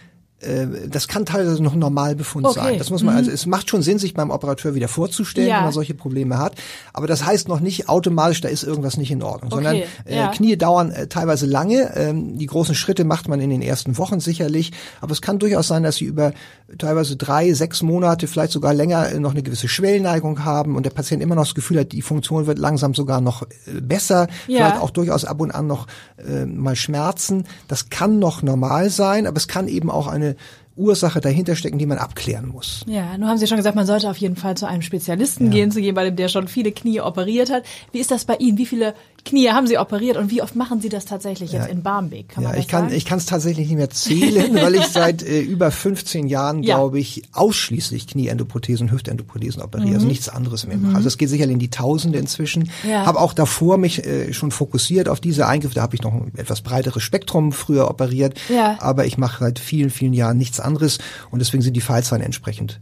das 0.89 1.09
kann 1.09 1.25
teilweise 1.25 1.62
noch 1.62 1.75
ein 1.75 1.79
Normalbefund 1.79 2.47
Okay. 2.47 2.61
sein. 2.61 2.79
Das 2.79 2.91
muss 2.91 3.03
man, 3.03 3.15
also 3.17 3.31
es 3.31 3.47
macht 3.47 3.71
schon 3.71 3.83
Sinn, 3.83 3.99
sich 3.99 4.15
beim 4.15 4.31
Operateur 4.31 4.75
wieder 4.75 4.89
vorzustellen, 4.89 5.49
Ja. 5.49 5.56
wenn 5.59 5.65
man 5.65 5.73
solche 5.73 5.94
Probleme 5.94 6.39
hat. 6.39 6.55
Aber 6.93 7.06
das 7.06 7.25
heißt 7.25 7.49
noch 7.49 7.61
nicht 7.61 7.89
automatisch, 7.89 8.41
da 8.41 8.49
ist 8.49 8.62
irgendwas 8.65 8.97
nicht 8.97 9.11
in 9.11 9.23
Ordnung, 9.23 9.50
sondern 9.50 9.77
Okay, 9.77 9.87
äh, 10.06 10.17
ja. 10.17 10.29
Knie 10.29 10.56
dauern 10.56 10.91
äh, 10.91 11.06
teilweise 11.06 11.47
lange. 11.47 11.93
Ähm, 11.97 12.39
die 12.39 12.47
großen 12.47 12.75
Schritte 12.75 13.05
macht 13.05 13.29
man 13.29 13.41
in 13.41 13.50
den 13.50 13.62
ersten 13.62 13.99
Wochen 13.99 14.21
sicherlich. 14.21 14.73
Aber 15.00 15.12
es 15.12 15.23
kann 15.23 15.39
durchaus 15.39 15.69
sein, 15.69 15.83
dass 15.83 15.97
sie 15.97 16.05
über 16.06 16.33
teilweise 16.79 17.17
drei, 17.17 17.53
sechs 17.53 17.83
Monate, 17.83 18.27
vielleicht 18.27 18.53
sogar 18.53 18.75
länger 18.75 19.11
äh, 19.12 19.21
noch 19.21 19.33
eine 19.33 19.43
gewisse 19.43 19.69
Schwellneigung 19.69 20.44
haben 20.44 20.77
und 20.77 20.85
der 20.85 20.91
Patient 20.91 21.23
immer 21.23 21.35
noch 21.35 21.44
das 21.44 21.55
Gefühl 21.55 21.79
hat, 21.81 21.93
die 21.93 22.03
Funktion 22.03 22.47
wird 22.47 22.59
langsam 22.59 22.94
sogar 22.94 23.21
noch 23.21 23.43
äh, 23.43 23.81
besser. 23.81 24.27
Ja. 24.47 24.56
Vielleicht 24.67 24.81
auch 24.83 24.91
durchaus 24.91 25.25
ab 25.25 25.41
und 25.41 25.50
an 25.53 25.67
noch 25.67 25.87
äh, 26.19 26.47
mal 26.47 26.75
Schmerzen. 26.77 27.44
Das 27.69 27.91
kann 27.91 28.19
noch 28.19 28.43
normal 28.43 28.91
sein, 28.91 29.27
aber 29.27 29.37
es 29.37 29.49
kann 29.49 29.69
eben 29.69 29.91
auch 29.91 30.06
eine 30.06 30.31
Ursache 30.76 31.20
dahinter 31.20 31.55
stecken, 31.55 31.79
die 31.79 31.87
man 31.87 31.99
abklären 31.99 32.49
muss. 32.49 32.82
Ja, 32.87 33.17
nun 33.19 33.29
haben 33.29 33.38
Sie 33.38 33.46
schon 33.46 33.58
gesagt, 33.58 33.76
man 33.76 33.87
sollte 33.87 34.08
auf 34.08 34.17
jeden 34.17 34.37
Fall 34.37 34.56
zu 34.56 34.67
einem 34.67 34.82
Spezialisten 34.82 35.50
gehen, 35.50 35.70
zu 35.70 35.81
jemandem, 35.81 36.17
der 36.17 36.29
schon 36.29 36.49
viele 36.49 36.73
Knie 36.73 37.00
operiert 37.00 37.50
hat. 37.50 37.64
Wie 37.93 38.00
ist 38.00 38.11
das 38.11 38.25
bei 38.25 38.37
Ihnen? 38.37 38.56
Wie 38.56 38.67
viele 38.67 38.94
Knie 39.24 39.50
haben 39.50 39.66
Sie 39.69 39.78
operiert 39.78 40.16
und 40.16 40.30
wie 40.32 40.42
oft 40.42 40.56
machen 40.56 40.80
Sie 40.80 40.88
das 40.88 41.04
tatsächlich 41.04 41.52
jetzt 41.52 41.66
Ja. 41.66 41.70
in 41.72 41.82
Barmbek? 41.82 42.28
Kann 42.30 42.42
ja, 42.44 42.54
ich 42.54 42.66
kann 42.66 42.84
sagen? 42.86 42.94
ich 42.96 43.04
kann 43.04 43.19
es 43.19 43.26
tatsächlich 43.26 43.69
nicht 43.69 43.76
mehr 43.76 43.88
zählen, 43.90 44.52
weil 44.60 44.74
ich 44.74 44.86
seit 44.86 45.22
äh, 45.22 45.40
über 45.40 45.70
15 45.70 46.26
Jahren, 46.26 46.62
Ja. 46.64 46.76
glaube 46.76 46.98
ich, 46.98 47.22
ausschließlich 47.32 48.08
Knieendoprothesen, 48.08 48.90
Hüftendoprothesen 48.90 49.62
operiere, 49.62 49.88
Mhm. 49.90 49.94
also 49.94 50.06
nichts 50.06 50.28
anderes 50.28 50.66
mehr 50.66 50.76
mache. 50.76 50.96
Also 50.96 51.06
es 51.08 51.19
geht 51.19 51.28
sicherlich 51.28 51.52
in 51.54 51.60
die 51.60 51.70
Tausende 51.70 52.19
inzwischen. 52.19 52.70
Ja. 52.88 53.06
Habe 53.06 53.20
auch 53.20 53.32
davor 53.32 53.78
mich 53.78 54.04
äh, 54.04 54.32
schon 54.32 54.50
fokussiert 54.50 55.08
auf 55.08 55.20
diese 55.20 55.46
Eingriffe. 55.46 55.76
Da 55.76 55.82
habe 55.82 55.94
ich 55.94 56.02
noch 56.02 56.12
ein 56.14 56.32
etwas 56.36 56.60
breiteres 56.62 57.02
Spektrum 57.02 57.52
früher 57.52 57.88
operiert, 57.88 58.34
Ja. 58.48 58.76
aber 58.80 59.06
ich 59.06 59.19
mache 59.19 59.44
seit 59.44 59.58
vielen 59.60 59.90
vielen 59.90 60.14
Jahren 60.14 60.36
nichts 60.36 60.58
anderes 60.58 60.98
und 61.30 61.38
deswegen 61.38 61.62
sind 61.62 61.74
die 61.74 61.80
Fallzahlen 61.80 62.24
entsprechend 62.24 62.80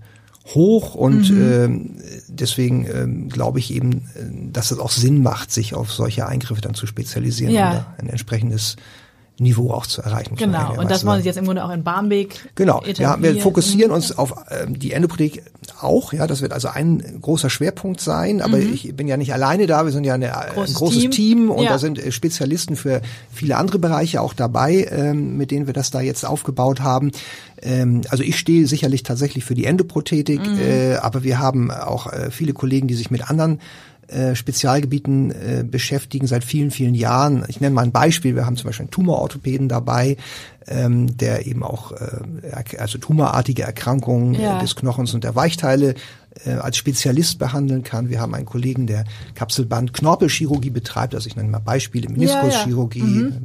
hoch 0.54 0.94
und 0.94 1.30
Mhm. 1.30 1.42
ähm, 1.42 1.90
deswegen 2.28 2.86
ähm, 2.86 3.28
glaube 3.28 3.58
ich 3.58 3.72
eben, 3.72 4.08
äh, 4.14 4.50
dass 4.52 4.70
es 4.70 4.78
auch 4.78 4.90
Sinn 4.90 5.22
macht, 5.22 5.50
sich 5.52 5.74
auf 5.74 5.92
solche 5.92 6.26
Eingriffe 6.26 6.60
dann 6.60 6.74
zu 6.74 6.86
spezialisieren, 6.86 7.52
Ja. 7.54 7.72
da 7.72 7.94
ein 7.98 8.08
entsprechendes 8.08 8.76
Niveau 9.40 9.72
auch 9.72 9.86
zu 9.86 10.02
erreichen. 10.02 10.36
Genau, 10.36 10.78
und 10.78 10.90
das 10.90 11.04
wollen 11.04 11.16
Sie 11.16 11.22
sagen. 11.22 11.26
jetzt 11.26 11.36
im 11.38 11.44
Grunde 11.46 11.64
auch 11.64 11.70
in 11.70 11.82
Barmbek 11.82 12.50
Genau, 12.54 12.82
ja, 12.96 13.20
wir. 13.22 13.32
Mhm. 13.32 13.40
fokussieren 13.40 13.90
uns 13.90 14.16
auf 14.16 14.34
ähm, 14.50 14.78
die 14.78 14.92
Endoprothek 14.92 15.42
auch, 15.80 16.12
ja, 16.12 16.26
das 16.26 16.42
wird 16.42 16.52
also 16.52 16.68
ein 16.68 17.02
großer 17.22 17.48
Schwerpunkt 17.48 18.00
sein, 18.00 18.42
aber 18.42 18.58
ich 18.58 18.94
bin 18.94 19.08
ja 19.08 19.16
nicht 19.16 19.32
alleine 19.32 19.66
da, 19.66 19.84
wir 19.86 19.92
sind 19.92 20.04
ja 20.04 20.14
eine, 20.14 20.26
äh, 20.28 20.52
Großes 20.54 20.70
ein 20.70 20.74
großes 20.78 20.98
Team. 21.00 21.10
Team, 21.10 21.50
und 21.50 21.64
Ja. 21.64 21.70
da 21.70 21.78
sind 21.78 21.98
äh, 21.98 22.12
Spezialisten 22.12 22.76
für 22.76 23.00
viele 23.32 23.56
andere 23.56 23.78
Bereiche 23.78 24.20
auch 24.20 24.34
dabei, 24.34 24.86
ähm, 24.90 25.36
mit 25.38 25.50
denen 25.50 25.66
wir 25.66 25.72
das 25.74 25.90
da 25.90 26.00
jetzt 26.02 26.24
aufgebaut 26.26 26.80
haben. 26.80 27.10
Ähm, 27.62 28.02
also 28.10 28.22
ich 28.22 28.38
stehe 28.38 28.66
sicherlich 28.66 29.02
tatsächlich 29.04 29.44
für 29.44 29.54
die 29.54 29.64
Endoprothetik, 29.64 30.40
Mhm. 30.40 30.58
äh, 30.60 30.94
aber 30.96 31.22
wir 31.24 31.38
haben 31.38 31.70
auch 31.70 32.12
äh, 32.12 32.30
viele 32.30 32.52
Kollegen, 32.52 32.86
die 32.88 32.94
sich 32.94 33.10
mit 33.10 33.30
anderen 33.30 33.60
äh, 34.10 34.34
Spezialgebieten 34.34 35.30
äh, 35.30 35.64
beschäftigen 35.64 36.26
seit 36.26 36.44
vielen, 36.44 36.70
vielen 36.70 36.94
Jahren. 36.94 37.44
Ich 37.48 37.60
nenne 37.60 37.74
mal 37.74 37.82
ein 37.82 37.92
Beispiel. 37.92 38.34
Wir 38.34 38.46
haben 38.46 38.56
zum 38.56 38.66
Beispiel 38.66 38.84
einen 38.84 38.90
Tumororthopäden 38.90 39.68
dabei, 39.68 40.16
ähm, 40.66 41.16
der 41.16 41.46
eben 41.46 41.62
auch 41.62 41.92
äh, 41.92 42.76
also 42.78 42.98
tumorartige 42.98 43.62
Erkrankungen 43.62 44.34
Ja. 44.34 44.58
äh, 44.58 44.60
des 44.60 44.76
Knochens 44.76 45.14
und 45.14 45.24
der 45.24 45.34
Weichteile 45.36 45.94
äh, 46.44 46.52
als 46.52 46.76
Spezialist 46.76 47.38
behandeln 47.38 47.82
kann. 47.82 48.08
Wir 48.08 48.20
haben 48.20 48.34
einen 48.34 48.46
Kollegen, 48.46 48.86
der 48.86 49.04
Kapselband 49.34 49.92
Knorpelchirurgie 49.92 50.70
betreibt. 50.70 51.14
Also 51.14 51.26
ich 51.26 51.36
nenne 51.36 51.48
mal 51.48 51.58
Beispiele, 51.58 52.08
Meniskuschirurgie, 52.08 53.00
ähm, 53.00 53.42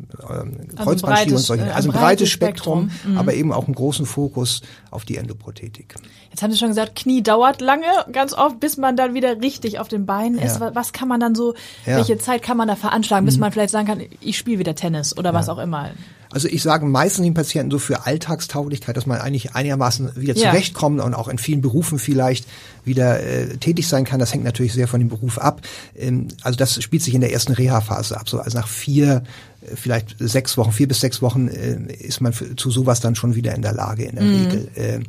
Kreuzbandchirurgie 0.76 1.34
und 1.34 1.40
solche. 1.40 1.64
äh, 1.64 1.68
ein 1.68 1.72
Also 1.74 1.90
ein 1.90 1.94
breites 1.94 2.02
breites 2.04 2.30
Spektrum, 2.30 2.90
Spektrum. 2.90 3.14
Mhm. 3.14 3.18
aber 3.18 3.34
eben 3.34 3.52
auch 3.52 3.66
einen 3.66 3.76
großen 3.76 4.06
Fokus 4.06 4.62
auf 4.92 5.04
die 5.06 5.18
Endoprothetik. 5.18 5.96
Jetzt 6.30 6.44
haben 6.44 6.52
Sie 6.52 6.58
schon 6.58 6.70
gesagt, 6.70 6.96
Knie 6.96 7.24
dauert 7.24 7.62
lange, 7.62 7.86
ganz 8.12 8.34
oft, 8.34 8.60
bis 8.60 8.78
man 8.78 8.96
dann 8.96 9.14
wieder 9.14 9.42
richtig 9.42 9.80
auf 9.80 9.88
den 9.88 10.06
Beinen 10.06 10.38
ist. 10.38 10.60
Ja. 10.60 10.76
Was, 10.76 10.94
kann 10.94 11.08
man 11.08 11.20
dann 11.20 11.34
so, 11.36 11.54
Ja. 11.86 11.94
Mhm. 11.94 11.98
welche 11.98 12.18
Zeit 12.18 12.44
kann 12.44 12.58
man 12.58 12.68
da 12.68 12.76
veranschlagen, 12.76 13.26
bis 13.26 13.38
man 13.38 13.52
vielleicht 13.52 13.72
sagen 13.72 13.88
kann, 13.88 14.02
ich 14.20 14.38
spiele 14.38 14.60
wieder 14.60 14.76
Tennis 14.76 15.18
oder 15.18 15.34
was 15.34 15.50
auch 15.50 15.58
immer? 15.60 15.90
Also 16.32 16.48
ich 16.48 16.62
sage 16.64 16.86
meistens 16.86 17.24
den 17.24 17.34
Patienten 17.34 17.72
so 17.72 17.80
für 17.80 18.06
Alltagstauglichkeit, 18.06 18.98
dass 18.98 19.06
man 19.06 19.20
eigentlich 19.20 19.56
einigermaßen 19.56 20.16
wieder 20.16 20.36
Ja. 20.36 20.50
zurechtkommt 20.52 21.00
und 21.02 21.14
auch 21.14 21.28
in 21.28 21.38
vielen 21.38 21.62
Berufen 21.62 22.00
vielleicht 22.00 22.46
wieder 22.84 23.22
äh, 23.24 23.58
tätig 23.58 23.88
sein 23.88 24.04
kann. 24.06 24.20
Das 24.20 24.34
hängt 24.34 24.44
natürlich 24.44 24.74
sehr 24.74 24.88
von 24.88 25.00
dem 25.00 25.10
Beruf 25.10 25.38
ab. 25.38 25.62
Ähm, 25.98 26.28
also 26.42 26.58
das 26.58 26.82
spielt 26.84 27.04
sich 27.04 27.14
in 27.14 27.22
der 27.22 27.32
ersten 27.32 27.54
Reha-Phase 27.54 28.20
ab. 28.20 28.28
So, 28.28 28.40
also 28.40 28.58
nach 28.58 28.68
vier, 28.68 29.24
äh, 29.62 29.76
vielleicht 29.76 30.16
sechs 30.20 30.58
Wochen, 30.58 30.72
vier 30.72 30.88
bis 30.88 31.00
sechs 31.00 31.22
Wochen 31.22 31.48
äh, 31.48 31.94
ist 31.94 32.22
man 32.22 32.34
für, 32.34 32.56
zu 32.56 32.70
sowas 32.72 33.00
dann 33.00 33.16
schon 33.16 33.36
wieder 33.36 33.56
in 33.56 33.62
der 33.62 33.74
Lage 33.74 34.04
in 34.04 34.16
der 34.16 34.24
Mhm. 34.26 34.36
Regel. 34.36 34.68
Ähm, 34.76 35.04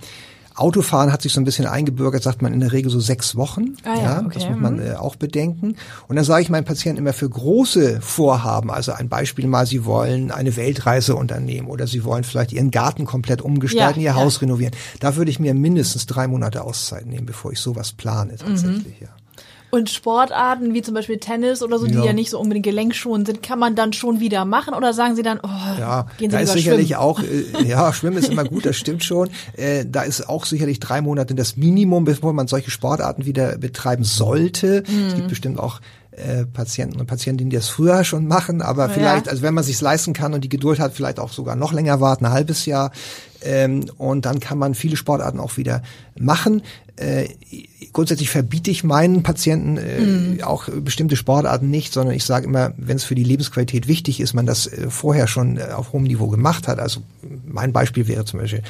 Autofahren 0.57 1.13
hat 1.13 1.23
sich 1.23 1.33
so 1.33 1.41
ein 1.41 1.45
bisschen 1.45 1.67
eingebürgert, 1.67 2.23
sagt 2.23 2.43
man 2.43 2.53
in 2.53 2.61
der 2.61 2.73
Regel 2.73 2.91
so 2.91 2.99
sechs 2.99 3.37
Wochen. 3.37 3.77
Ah 3.85 3.95
ja, 3.95 4.23
okay. 4.25 4.39
Das 4.41 4.49
muss 4.49 4.59
man 4.59 4.81
äh, 4.81 4.95
auch 4.95 5.17
bedenken. 5.17 5.77
Und 6.09 6.17
dann 6.17 6.25
sage 6.25 6.43
ich 6.43 6.49
meinen 6.49 6.65
Patienten 6.65 6.99
immer 6.99 7.13
für 7.13 7.29
große 7.29 8.01
Vorhaben, 8.01 8.71
also 8.71 8.93
ein 8.93 9.09
Beispiel 9.09 9.47
mal, 9.47 9.67
sie 9.67 9.85
wollen 9.85 10.31
eine 10.31 10.57
Weltreise 10.57 11.15
unternehmen 11.15 11.69
oder 11.69 11.87
sie 11.87 12.05
wollen 12.05 12.25
vielleicht 12.25 12.53
ihren 12.53 12.71
Garten 12.71 13.05
komplett 13.05 13.43
umgestalten, 13.43 14.01
Ja, 14.01 14.13
ihr 14.13 14.17
ja. 14.17 14.25
Haus 14.25 14.41
renovieren. 14.41 14.75
Da 15.01 15.17
würde 15.17 15.31
ich 15.31 15.39
mir 15.39 15.55
mindestens 15.55 16.07
drei 16.07 16.27
Monate 16.27 16.63
Auszeit 16.63 17.07
nehmen, 17.07 17.27
bevor 17.27 17.53
ich 17.53 17.61
sowas 17.61 17.93
plane 17.93 18.37
tatsächlich. 18.37 19.01
Ja. 19.01 19.09
Und 19.71 19.91
Sportarten 19.91 20.75
wie 20.75 20.83
zum 20.83 20.95
Beispiel 20.95 21.19
Tennis 21.19 21.63
oder 21.63 21.79
so, 21.79 21.87
die 21.87 21.95
ja 21.95 22.13
nicht 22.13 22.31
so 22.31 22.39
unbedingt 22.39 22.65
gelenkschonend 22.65 23.27
sind, 23.27 23.43
kann 23.43 23.59
man 23.59 23.75
dann 23.75 23.93
schon 23.93 24.21
wieder 24.21 24.45
machen 24.45 24.75
oder 24.75 24.93
sagen 24.93 25.17
Sie 25.17 25.23
dann, 25.23 25.41
oh, 25.43 25.79
ja, 25.79 26.07
gehen 26.19 26.31
Sie 26.31 26.37
da 26.37 26.43
ist 26.43 26.53
sicherlich 26.53 26.89
schwimmen? 26.89 27.01
auch, 27.01 27.21
äh, 27.21 27.65
ja, 27.67 27.93
Schwimmen 27.93 28.19
ist 28.19 28.29
immer 28.29 28.45
gut, 28.45 28.65
das 28.65 28.77
stimmt 28.77 29.03
schon. 29.03 29.29
Äh, 29.57 29.85
da 29.85 30.03
ist 30.03 30.29
auch 30.29 30.47
sicherlich 30.47 30.79
drei 30.79 31.01
Monate 31.01 31.35
das 31.35 31.57
Minimum, 31.57 32.05
bevor 32.05 32.33
man 32.33 32.47
solche 32.47 32.71
Sportarten 32.71 33.27
wieder 33.27 33.59
betreiben 33.59 34.05
sollte. 34.05 34.85
Es 35.09 35.15
gibt 35.15 35.29
bestimmt 35.29 35.59
auch 35.59 35.81
äh, 36.17 36.47
Patienten 36.47 36.99
und 37.01 37.07
Patientinnen, 37.07 37.51
die 37.51 37.57
das 37.57 37.69
früher 37.69 38.03
schon 38.05 38.27
machen, 38.27 38.63
aber 38.63 38.87
Ja. 38.87 38.89
vielleicht, 38.89 39.29
also 39.29 39.43
wenn 39.43 39.55
man 39.55 39.65
sich 39.65 39.81
leisten 39.81 40.13
kann 40.15 40.35
und 40.35 40.43
die 40.43 40.49
Geduld 40.49 40.79
hat, 40.81 40.95
vielleicht 40.95 41.19
auch 41.21 41.33
sogar 41.33 41.57
noch 41.57 41.73
länger 41.73 42.01
warten, 42.01 42.27
ein 42.27 42.33
halbes 42.33 42.67
Jahr. 42.67 42.91
Ähm, 43.43 43.85
und 43.99 44.25
dann 44.25 44.41
kann 44.41 44.59
man 44.59 44.75
viele 44.75 44.97
Sportarten 44.97 45.39
auch 45.41 45.57
wieder 45.59 45.83
machen. 46.19 46.63
Äh, 46.97 47.29
grundsätzlich 47.93 48.31
verbiete 48.31 48.71
ich 48.71 48.83
meinen 48.83 49.23
Patienten 49.23 49.77
äh, 49.77 50.43
auch 50.43 50.69
bestimmte 50.71 51.17
Sportarten 51.17 51.71
nicht, 51.71 51.93
sondern 51.93 52.15
ich 52.15 52.25
sage 52.25 52.47
immer, 52.47 52.73
wenn 52.79 52.97
es 52.97 53.05
für 53.05 53.15
die 53.15 53.23
Lebensqualität 53.23 53.87
wichtig 53.87 54.21
ist, 54.21 54.33
man 54.33 54.47
das 54.47 54.67
äh, 54.67 54.89
vorher 54.89 55.27
schon 55.27 55.59
äh, 55.59 55.65
auf 55.75 55.93
hohem 55.93 56.05
Niveau 56.05 56.29
gemacht 56.29 56.67
hat. 56.67 56.79
Also 56.79 57.03
mein 57.47 57.73
Beispiel 57.75 58.09
wäre 58.09 58.25
zum 58.25 58.41
Beispiel 58.41 58.63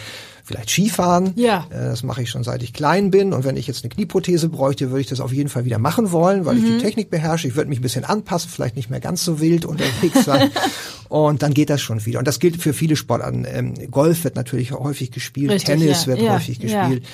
vielleicht 0.47 0.71
Skifahren. 0.71 1.33
Ja. 1.35 1.67
Äh, 1.71 1.89
das 1.89 2.05
mache 2.05 2.23
ich 2.23 2.31
schon 2.31 2.45
seit 2.45 2.63
ich 2.63 2.73
klein 2.73 3.11
bin. 3.11 3.33
Und 3.33 3.45
wenn 3.45 3.57
ich 3.57 3.67
jetzt 3.67 3.83
eine 3.83 3.93
Knieprothese 3.93 4.49
bräuchte, 4.49 4.91
würde 4.91 5.01
ich 5.01 5.09
das 5.09 5.21
auf 5.21 5.33
jeden 5.33 5.49
Fall 5.49 5.65
wieder 5.65 5.79
machen 5.79 6.13
wollen, 6.13 6.47
weil 6.47 6.57
ich 6.57 6.65
die 6.65 6.79
Technik 6.79 7.11
beherrsche. 7.11 7.49
Ich 7.49 7.57
würde 7.57 7.69
mich 7.69 7.81
ein 7.81 7.83
bisschen 7.83 8.05
anpassen, 8.05 8.51
vielleicht 8.51 8.77
nicht 8.77 8.89
mehr 8.89 9.01
ganz 9.01 9.25
so 9.25 9.41
wild 9.41 9.65
unterwegs 9.65 10.25
sein. 10.25 10.51
Und 11.09 11.43
dann 11.43 11.53
geht 11.53 11.71
das 11.71 11.83
schon 11.83 12.05
wieder. 12.07 12.21
Und 12.21 12.29
das 12.29 12.39
gilt 12.39 12.63
für 12.63 12.73
viele 12.73 12.97
Sportarten. 12.97 13.45
Ähm, 13.49 13.75
Golf 13.91 14.25
wird 14.25 14.37
natürlich 14.37 14.73
häufig 14.73 15.11
gespielt, 15.11 15.51
Richtig, 15.51 15.79
Tennis 15.79 16.03
ja, 16.03 16.07
wird 16.07 16.21
ja, 16.21 16.35
häufig 16.35 16.59
ja. 16.59 16.89
gespielt. 16.89 17.05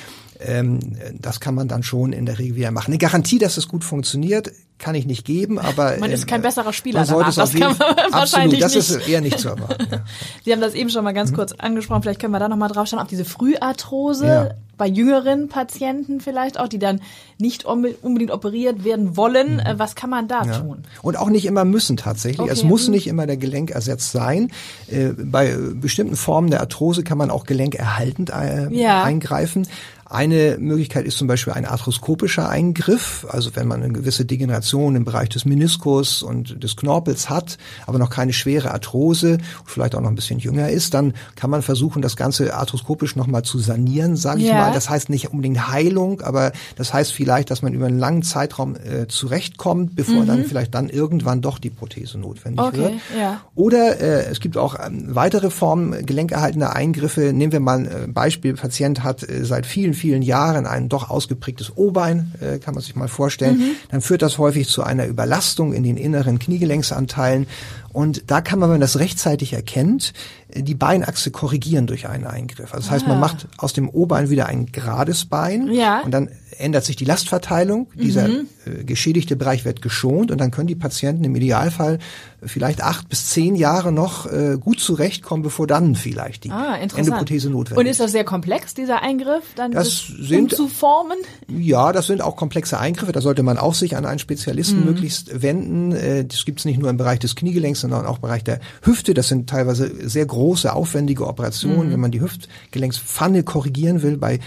Ähm, 0.40 0.80
das 1.18 1.40
kann 1.40 1.54
man 1.54 1.68
dann 1.68 1.82
schon 1.82 2.12
in 2.12 2.26
der 2.26 2.38
Regel 2.38 2.56
wieder 2.56 2.70
machen. 2.70 2.88
Eine 2.88 2.98
Garantie, 2.98 3.38
dass 3.38 3.56
es 3.56 3.68
gut 3.68 3.84
funktioniert, 3.84 4.52
kann 4.82 4.94
ich 4.94 5.06
nicht 5.06 5.24
geben, 5.24 5.58
aber 5.58 5.96
Man 5.98 6.10
ist 6.10 6.22
ähm, 6.22 6.26
kein 6.28 6.42
besserer 6.42 6.74
Spieler 6.74 7.00
man 7.00 7.08
danach, 7.08 7.34
das 7.34 7.52
kann 7.54 7.60
man 7.60 7.76
Fall 7.76 7.96
wahrscheinlich 8.10 8.62
absolut, 8.62 8.76
das 8.84 8.90
nicht. 8.90 9.00
ist 9.06 9.08
eher 9.08 9.20
nicht 9.22 9.38
zu 9.38 9.48
erwarten. 9.48 9.86
Ja. 9.92 10.00
Sie 10.44 10.52
haben 10.52 10.60
das 10.60 10.74
eben 10.74 10.90
schon 10.90 11.04
mal 11.04 11.12
ganz 11.12 11.32
kurz 11.32 11.52
angesprochen, 11.52 12.02
vielleicht 12.02 12.20
können 12.20 12.32
wir 12.34 12.38
da 12.40 12.48
noch 12.48 12.56
mal 12.58 12.68
drauf 12.68 12.86
schauen, 12.88 12.98
auf 12.98 13.08
diese 13.08 13.24
Früharthrose 13.24 14.26
Ja. 14.26 14.50
bei 14.76 14.86
jüngeren 14.88 15.48
Patienten 15.48 16.20
vielleicht 16.20 16.58
auch, 16.58 16.66
die 16.68 16.78
dann 16.78 17.00
nicht 17.38 17.64
unbe- 17.66 17.94
unbedingt 18.02 18.30
operiert 18.32 18.84
werden 18.84 19.16
wollen. 19.16 19.60
Äh, 19.60 19.74
Was 19.78 19.94
kann 19.94 20.10
man 20.10 20.26
da 20.28 20.42
Mhm. 20.44 20.50
Ja. 20.50 20.58
tun? 20.58 20.82
Und 21.02 21.16
auch 21.16 21.28
nicht 21.30 21.44
immer 21.46 21.64
müssen 21.64 21.96
tatsächlich. 21.96 22.40
Okay, 22.40 22.50
Es 22.50 22.64
muss 22.64 22.86
mhm. 22.88 22.94
nicht 22.94 23.06
immer 23.06 23.26
der 23.26 23.36
Gelenkersatz 23.36 24.10
sein. 24.12 24.50
Äh, 24.88 25.10
bei 25.16 25.50
äh, 25.50 25.56
bestimmten 25.74 26.16
Formen 26.16 26.50
der 26.50 26.60
Arthrose 26.60 27.02
kann 27.04 27.18
man 27.18 27.30
auch 27.30 27.44
gelenkerhaltend 27.44 28.30
äh, 28.30 28.86
eingreifen. 28.86 29.66
Eine 30.12 30.58
Möglichkeit 30.60 31.06
ist 31.06 31.16
zum 31.16 31.26
Beispiel 31.26 31.54
ein 31.54 31.64
arthroskopischer 31.64 32.46
Eingriff, 32.46 33.24
also 33.30 33.56
wenn 33.56 33.66
man 33.66 33.82
eine 33.82 33.94
gewisse 33.94 34.26
Degeneration 34.26 34.94
im 34.94 35.06
Bereich 35.06 35.30
des 35.30 35.46
Meniskus 35.46 36.22
und 36.22 36.62
des 36.62 36.76
Knorpels 36.76 37.30
hat, 37.30 37.56
aber 37.86 37.98
noch 37.98 38.10
keine 38.10 38.34
schwere 38.34 38.72
Arthrose, 38.72 39.38
vielleicht 39.64 39.94
auch 39.94 40.02
noch 40.02 40.10
ein 40.10 40.14
bisschen 40.14 40.38
jünger 40.38 40.68
ist, 40.68 40.92
dann 40.92 41.14
kann 41.34 41.48
man 41.48 41.62
versuchen, 41.62 42.02
das 42.02 42.16
Ganze 42.16 42.54
arthroskopisch 42.54 43.16
nochmal 43.16 43.42
zu 43.42 43.58
sanieren, 43.58 44.16
sage 44.16 44.40
ich 44.42 44.48
Ja. 44.48 44.56
mal. 44.56 44.72
Das 44.72 44.90
heißt 44.90 45.08
nicht 45.08 45.30
unbedingt 45.30 45.68
Heilung, 45.72 46.20
aber 46.20 46.52
das 46.76 46.92
heißt 46.92 47.10
vielleicht, 47.14 47.50
dass 47.50 47.62
man 47.62 47.72
über 47.72 47.86
einen 47.86 47.98
langen 47.98 48.22
Zeitraum 48.22 48.76
äh, 48.76 49.06
zurechtkommt, 49.08 49.96
bevor 49.96 50.26
dann 50.26 50.44
vielleicht 50.44 50.74
dann 50.74 50.90
irgendwann 50.90 51.40
doch 51.40 51.58
die 51.58 51.70
Prothese 51.70 52.18
notwendig 52.18 52.60
Mhm. 52.60 52.66
Okay, 52.66 52.78
wird. 52.82 52.92
ja. 53.18 53.40
Oder 53.54 53.98
äh, 53.98 54.26
es 54.30 54.40
gibt 54.40 54.58
auch 54.58 54.76
ähm, 54.78 55.06
weitere 55.14 55.48
Formen 55.48 56.04
gelenkerhaltender 56.04 56.76
Eingriffe. 56.76 57.32
Nehmen 57.32 57.52
wir 57.52 57.60
mal 57.60 57.78
ein 57.78 57.86
äh, 57.86 58.08
Beispiel, 58.08 58.52
Patient 58.52 59.02
hat 59.02 59.22
äh, 59.26 59.46
seit 59.46 59.64
vielen, 59.64 59.94
vielen 60.02 60.22
Jahren 60.22 60.66
ein 60.66 60.88
doch 60.88 61.10
ausgeprägtes 61.10 61.76
O-Bein, 61.76 62.32
äh, 62.40 62.58
kann 62.58 62.74
man 62.74 62.82
sich 62.82 62.96
mal 62.96 63.06
vorstellen. 63.06 63.58
Mhm. 63.58 63.70
Dann 63.92 64.00
führt 64.00 64.22
das 64.22 64.36
häufig 64.36 64.68
zu 64.68 64.82
einer 64.82 65.06
Überlastung 65.06 65.72
in 65.72 65.84
den 65.84 65.96
inneren 65.96 66.40
Kniegelenksanteillen. 66.40 67.46
Und 67.92 68.24
da 68.30 68.40
kann 68.40 68.58
man, 68.58 68.68
wenn 68.68 68.74
man 68.74 68.80
das 68.80 68.98
rechtzeitig 68.98 69.52
erkennt, 69.52 70.12
die 70.54 70.74
Beinachse 70.74 71.30
korrigieren 71.30 71.86
durch 71.86 72.08
einen 72.08 72.26
Eingriff. 72.26 72.74
Also 72.74 72.84
das 72.86 72.90
heißt, 72.90 73.06
man 73.06 73.16
Ah. 73.18 73.20
macht 73.20 73.48
aus 73.58 73.72
dem 73.72 73.88
O-Bein 73.88 74.28
wieder 74.30 74.46
ein 74.46 74.66
gerades 74.66 75.24
Bein 75.26 75.68
Ja. 75.72 76.00
und 76.00 76.10
dann 76.10 76.28
ändert 76.58 76.84
sich 76.84 76.96
die 76.96 77.06
Lastverteilung. 77.06 77.88
Dieser 77.94 78.28
Mhm. 78.28 78.46
äh, 78.66 78.84
geschädigte 78.84 79.34
Bereich 79.36 79.64
wird 79.64 79.80
geschont 79.82 80.30
und 80.30 80.38
dann 80.40 80.50
können 80.50 80.66
die 80.68 80.74
Patienten 80.74 81.24
im 81.24 81.34
Idealfall 81.34 81.98
vielleicht 82.44 82.82
acht 82.82 83.08
bis 83.08 83.30
zehn 83.30 83.54
Jahre 83.56 83.92
noch 83.92 84.26
äh, 84.30 84.58
gut 84.60 84.78
zurechtkommen, 84.80 85.42
bevor 85.42 85.66
dann 85.66 85.94
vielleicht 85.94 86.44
die 86.44 86.50
Ah. 86.50 86.76
Endoprothese 86.76 87.48
notwendig 87.48 87.78
Und 87.78 87.86
ist 87.90 88.00
das 88.00 88.12
sehr 88.12 88.24
komplex, 88.24 88.74
dieser 88.74 89.00
Eingriff, 89.02 89.44
dann 89.56 89.72
Das 89.72 90.04
sind- 90.20 90.52
umzuformen? 90.52 91.16
Ja, 91.48 91.92
das 91.92 92.06
sind 92.08 92.20
auch 92.20 92.36
komplexe 92.36 92.78
Eingriffe. 92.78 93.12
Da 93.12 93.20
sollte 93.22 93.42
man 93.42 93.56
auch 93.58 93.74
sich 93.74 93.96
an 93.96 94.04
einen 94.04 94.18
Spezialisten 94.18 94.80
Mhm. 94.80 94.86
möglichst 94.86 95.42
wenden. 95.42 95.92
Äh, 95.92 96.24
Das 96.26 96.44
gibt's 96.44 96.64
nicht 96.66 96.78
nur 96.78 96.90
im 96.90 96.96
Bereich 96.98 97.18
des 97.20 97.36
Kniegelenks, 97.36 97.81
sondern 97.82 98.06
auch 98.06 98.16
im 98.16 98.22
Bereich 98.22 98.44
der 98.44 98.60
Hüfte. 98.82 99.12
Das 99.14 99.28
sind 99.28 99.48
teilweise 99.48 100.08
sehr 100.08 100.24
große, 100.24 100.72
aufwendige 100.72 101.26
Operationen. 101.26 101.88
Mhm. 101.88 101.92
Wenn 101.92 102.00
man 102.00 102.10
die 102.10 102.20
Hüftgelenkspfanne 102.20 103.42
korrigieren 103.42 104.02
will 104.02 104.16
bei 104.16 104.40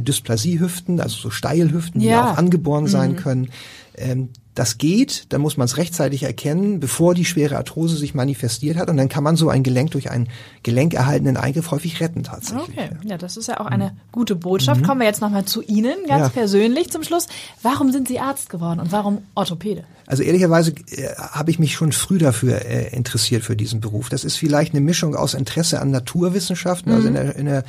Dysplasiehüften, 0.00 1.00
also 1.00 1.16
so 1.16 1.30
Steilhüften, 1.30 2.00
die 2.00 2.06
Ja. 2.06 2.22
Mhm. 2.22 2.28
auch 2.28 2.36
angeboren 2.38 2.86
sein 2.86 3.16
können. 3.16 3.50
Ähm, 3.96 4.30
Das 4.54 4.76
geht, 4.76 5.32
dann 5.32 5.40
muss 5.40 5.56
man 5.56 5.64
es 5.64 5.78
rechtzeitig 5.78 6.24
erkennen, 6.24 6.78
bevor 6.78 7.14
die 7.14 7.24
schwere 7.24 7.56
Arthrose 7.56 7.96
sich 7.96 8.12
manifestiert 8.14 8.76
hat. 8.76 8.90
Und 8.90 8.98
dann 8.98 9.08
kann 9.08 9.24
man 9.24 9.34
so 9.34 9.48
ein 9.48 9.62
Gelenk 9.62 9.92
durch 9.92 10.10
einen 10.10 10.28
gelenkerhaltenden 10.62 11.38
Eingriff 11.38 11.70
häufig 11.70 12.00
retten 12.00 12.22
tatsächlich. 12.22 12.68
Okay, 12.78 12.90
ja, 13.06 13.16
das 13.16 13.38
ist 13.38 13.48
ja 13.48 13.60
auch 13.60 13.64
eine 13.66 13.96
gute 14.12 14.36
Botschaft. 14.36 14.84
Kommen 14.84 15.00
wir 15.00 15.06
jetzt 15.06 15.22
nochmal 15.22 15.46
zu 15.46 15.62
Ihnen, 15.62 15.94
ganz 16.06 16.24
Ja. 16.24 16.28
persönlich 16.28 16.90
zum 16.90 17.02
Schluss. 17.02 17.28
Warum 17.62 17.92
sind 17.92 18.08
Sie 18.08 18.18
Arzt 18.20 18.50
geworden 18.50 18.78
und 18.80 18.92
warum 18.92 19.22
Orthopäde? 19.34 19.84
Also 20.06 20.22
ehrlicherweise 20.22 20.72
äh, 20.90 21.14
habe 21.16 21.50
ich 21.50 21.58
mich 21.58 21.72
schon 21.72 21.92
früh 21.92 22.18
dafür 22.18 22.62
äh, 22.66 22.94
interessiert 22.94 23.44
für 23.44 23.56
diesen 23.56 23.80
Beruf. 23.80 24.10
Das 24.10 24.22
ist 24.22 24.36
vielleicht 24.36 24.72
eine 24.74 24.82
Mischung 24.82 25.14
aus 25.16 25.32
Interesse 25.32 25.80
an 25.80 25.90
Naturwissenschaften. 25.90 26.92
Also 26.92 27.08
in 27.08 27.14
der, 27.14 27.36
in 27.36 27.46
der 27.46 27.64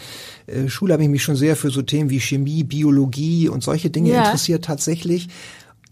äh, 0.48 0.68
Schule 0.68 0.92
habe 0.94 1.04
ich 1.04 1.10
mich 1.10 1.24
schon 1.24 1.38
sehr 1.38 1.56
für 1.56 1.70
so 1.70 1.82
Themen 1.82 2.10
wie 2.10 2.13
Chemie, 2.20 2.64
Biologie 2.64 3.50
und 3.50 3.64
solche 3.64 3.90
Dinge 3.90 4.12
Ja. 4.12 4.24
interessiert 4.26 4.66
tatsächlich. 4.66 5.30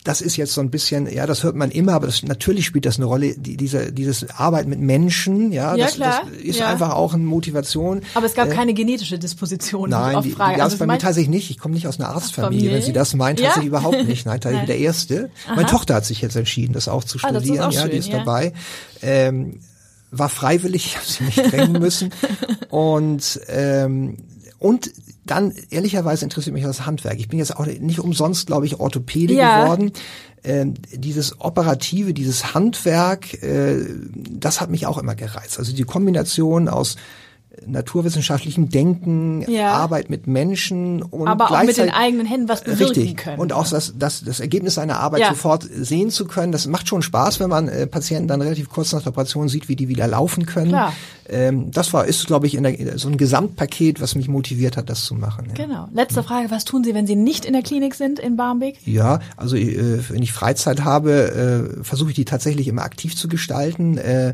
Das 0.03 0.19
ist 0.21 0.35
jetzt 0.35 0.53
so 0.53 0.61
ein 0.61 0.71
bisschen, 0.71 1.05
ja, 1.13 1.27
das 1.27 1.43
hört 1.43 1.55
man 1.55 1.69
immer, 1.69 1.93
aber 1.93 2.07
das, 2.07 2.23
natürlich 2.23 2.65
spielt 2.65 2.87
das 2.87 2.95
eine 2.97 3.05
Rolle, 3.05 3.35
die, 3.37 3.55
diese, 3.55 3.91
dieses 3.93 4.27
Arbeit 4.31 4.67
mit 4.67 4.79
Menschen, 4.79 5.51
ja, 5.51 5.75
Ja, 5.75 5.85
das, 5.85 5.93
klar, 5.93 6.23
das 6.27 6.41
ist 6.41 6.57
ja. 6.57 6.69
einfach 6.69 6.95
auch 6.95 7.13
eine 7.13 7.23
Motivation. 7.23 8.01
Aber 8.15 8.25
es 8.25 8.33
gab 8.33 8.47
Äh, 8.49 8.55
keine 8.55 8.73
genetische 8.73 9.19
Disposition, 9.19 9.91
Nein, 9.91 10.23
die 10.23 10.31
frage. 10.31 10.55
es 10.55 10.61
Also 10.63 10.77
bei 10.79 10.87
mir 10.87 10.97
tatsächlich 10.97 11.29
nicht. 11.29 11.51
Ich 11.51 11.59
komme 11.59 11.75
nicht 11.75 11.85
aus 11.87 11.99
einer 11.99 12.09
Arztfamilie, 12.09 12.61
Familie? 12.61 12.75
wenn 12.77 12.81
Sie 12.83 12.93
das 12.93 13.13
meint, 13.13 13.39
Ja? 13.39 13.45
tatsächlich 13.49 13.67
überhaupt 13.67 14.07
nicht. 14.07 14.25
Nein, 14.25 14.41
tatsächlich 14.41 14.67
Nein. 14.69 14.77
der 14.79 14.79
Erste. 14.79 15.29
Meine 15.47 15.67
Tochter 15.67 15.93
hat 15.93 16.05
sich 16.07 16.19
jetzt 16.21 16.35
entschieden, 16.35 16.73
das 16.73 16.87
auch 16.87 17.03
zu 17.03 17.19
Ah, 17.21 17.29
studieren. 17.29 17.59
auch 17.65 17.71
ja, 17.71 17.81
schön, 17.83 17.91
die 17.91 17.97
ist 17.97 18.11
dabei. 18.11 18.53
Ähm, 19.03 19.59
war 20.09 20.29
freiwillig, 20.29 20.85
ich 20.87 20.95
habe 20.97 21.05
sie 21.05 21.23
nicht 21.25 21.51
drängen 21.53 21.73
müssen. 21.79 22.09
Und 22.71 23.39
ähm, 23.49 24.17
und 24.57 24.91
dann 25.25 25.53
ehrlicherweise 25.69 26.25
interessiert 26.25 26.53
mich 26.53 26.63
das 26.63 26.85
Handwerk. 26.85 27.19
Ich 27.19 27.27
bin 27.27 27.39
jetzt 27.39 27.55
auch 27.55 27.65
nicht 27.65 27.99
umsonst, 27.99 28.47
glaube 28.47 28.65
ich, 28.65 28.79
Orthopäde 28.79 29.33
Ja. 29.33 29.63
geworden. 29.63 29.91
Ähm, 30.43 30.73
dieses 30.91 31.39
operative, 31.39 32.13
dieses 32.13 32.53
Handwerk, 32.55 33.41
äh, 33.43 33.85
das 34.29 34.59
hat 34.59 34.71
mich 34.71 34.87
auch 34.87 34.97
immer 34.97 35.13
gereizt. 35.15 35.59
Also 35.59 35.73
die 35.73 35.83
Kombination 35.83 36.67
aus 36.67 36.95
naturwissenschaftlichem 37.65 38.69
Denken, 38.69 39.45
Ja. 39.49 39.71
Arbeit 39.73 40.09
mit 40.09 40.25
Menschen 40.25 41.01
und 41.03 41.27
aber 41.27 41.51
auch 41.51 41.63
mit 41.63 41.77
den 41.77 41.89
eigenen 41.89 42.25
Händen 42.25 42.49
was 42.49 42.63
bewirken 42.63 43.01
Richtig. 43.01 43.17
können. 43.17 43.39
Und 43.39 43.53
auch 43.53 43.67
das, 43.67 43.93
das, 43.97 44.23
das 44.23 44.39
Ergebnis 44.39 44.75
seiner 44.75 44.99
Arbeit 44.99 45.21
Ja. 45.21 45.29
sofort 45.29 45.63
sehen 45.69 46.09
zu 46.09 46.25
können, 46.25 46.51
das 46.51 46.67
macht 46.67 46.87
schon 46.87 47.01
Spaß, 47.01 47.39
wenn 47.39 47.49
man 47.49 47.67
äh, 47.67 47.87
Patienten 47.87 48.27
dann 48.27 48.41
relativ 48.41 48.69
kurz 48.69 48.93
nach 48.93 49.01
der 49.01 49.09
Operation 49.09 49.49
sieht, 49.49 49.67
wie 49.67 49.75
die 49.75 49.89
wieder 49.89 50.07
laufen 50.07 50.45
können. 50.45 50.75
Ähm, 51.29 51.71
das 51.71 51.93
war, 51.93 52.05
ist, 52.05 52.25
glaube 52.27 52.47
ich, 52.47 52.55
in 52.55 52.63
der, 52.63 52.97
so 52.97 53.09
ein 53.09 53.17
Gesamtpaket, 53.17 54.01
was 54.01 54.15
mich 54.15 54.27
motiviert 54.27 54.75
hat, 54.77 54.89
das 54.89 55.05
zu 55.05 55.13
machen. 55.15 55.47
Ja. 55.49 55.65
Genau. 55.65 55.87
Letzte 55.93 56.23
Frage, 56.23 56.51
was 56.51 56.65
tun 56.65 56.83
Sie, 56.83 56.93
wenn 56.93 57.07
Sie 57.07 57.15
nicht 57.15 57.45
in 57.45 57.53
der 57.53 57.61
Klinik 57.61 57.95
sind 57.95 58.19
in 58.19 58.37
Barmbek? 58.37 58.77
Ja, 58.85 59.19
also 59.37 59.55
äh, 59.55 59.99
wenn 60.09 60.23
ich 60.23 60.31
Freizeit 60.31 60.83
habe, 60.83 61.77
äh, 61.79 61.83
versuche 61.83 62.09
ich 62.09 62.15
die 62.15 62.25
tatsächlich 62.25 62.67
immer 62.67 62.83
aktiv 62.83 63.15
zu 63.15 63.27
gestalten. 63.27 63.97
Äh, 63.97 64.33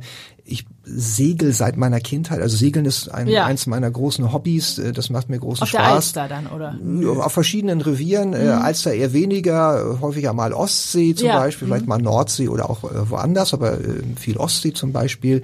ich 0.50 0.66
segel 0.86 1.52
seit 1.52 1.76
meiner 1.76 2.00
Kindheit. 2.00 2.42
Also 2.42 2.56
Segeln 2.56 2.86
ist 2.86 3.10
ein, 3.10 3.28
Ja. 3.28 3.46
eins 3.46 3.68
meiner 3.68 3.92
großen 3.92 4.32
Hobbys. 4.32 4.78
Äh, 4.80 4.94
Das 4.94 5.10
macht 5.10 5.28
mir 5.30 5.38
großen 5.40 5.64
Auf 5.64 5.72
der 5.72 5.80
Spaß. 5.80 5.94
Alster 5.94 6.28
dann, 6.30 6.48
oder? 6.48 6.76
Ja, 7.02 7.10
Auf 7.22 7.34
verschiedenen 7.34 7.82
Revieren, 7.82 8.32
äh, 8.34 8.48
Alster 8.48 8.94
eher 8.94 9.12
weniger, 9.12 9.82
äh, 9.98 10.02
häufiger 10.02 10.32
mal 10.32 10.54
Ostsee 10.54 11.14
zum 11.16 11.26
Mhm. 11.28 11.30
Ja. 11.34 11.40
Mhm. 11.40 11.44
Beispiel, 11.44 11.68
vielleicht 11.68 11.88
mal 11.88 11.98
Nordsee 11.98 12.48
oder 12.48 12.70
auch 12.70 12.80
woanders, 12.82 13.54
aber 13.54 13.78
viel 14.16 14.38
Ostsee 14.38 14.72
zum 14.72 14.94
Beispiel. 14.94 15.42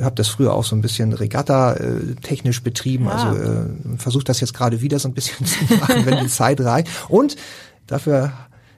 Habe 0.00 0.14
das 0.14 0.28
früher 0.28 0.54
auch 0.54 0.64
so 0.64 0.76
ein 0.76 0.80
bisschen 0.82 1.12
Regatta 1.12 1.72
äh, 1.74 2.14
technisch 2.22 2.62
betrieben, 2.62 3.08
Ah. 3.08 3.30
also 3.32 3.42
äh, 3.42 3.98
versuche 3.98 4.24
das 4.24 4.40
jetzt 4.40 4.54
gerade 4.54 4.80
wieder 4.80 5.00
so 5.00 5.08
ein 5.08 5.14
bisschen 5.14 5.44
zu 5.46 5.74
machen, 5.74 6.06
wenn 6.06 6.20
die 6.22 6.28
Zeit 6.28 6.60
reicht. 6.60 6.88
Und 7.08 7.34
dafür 7.88 8.32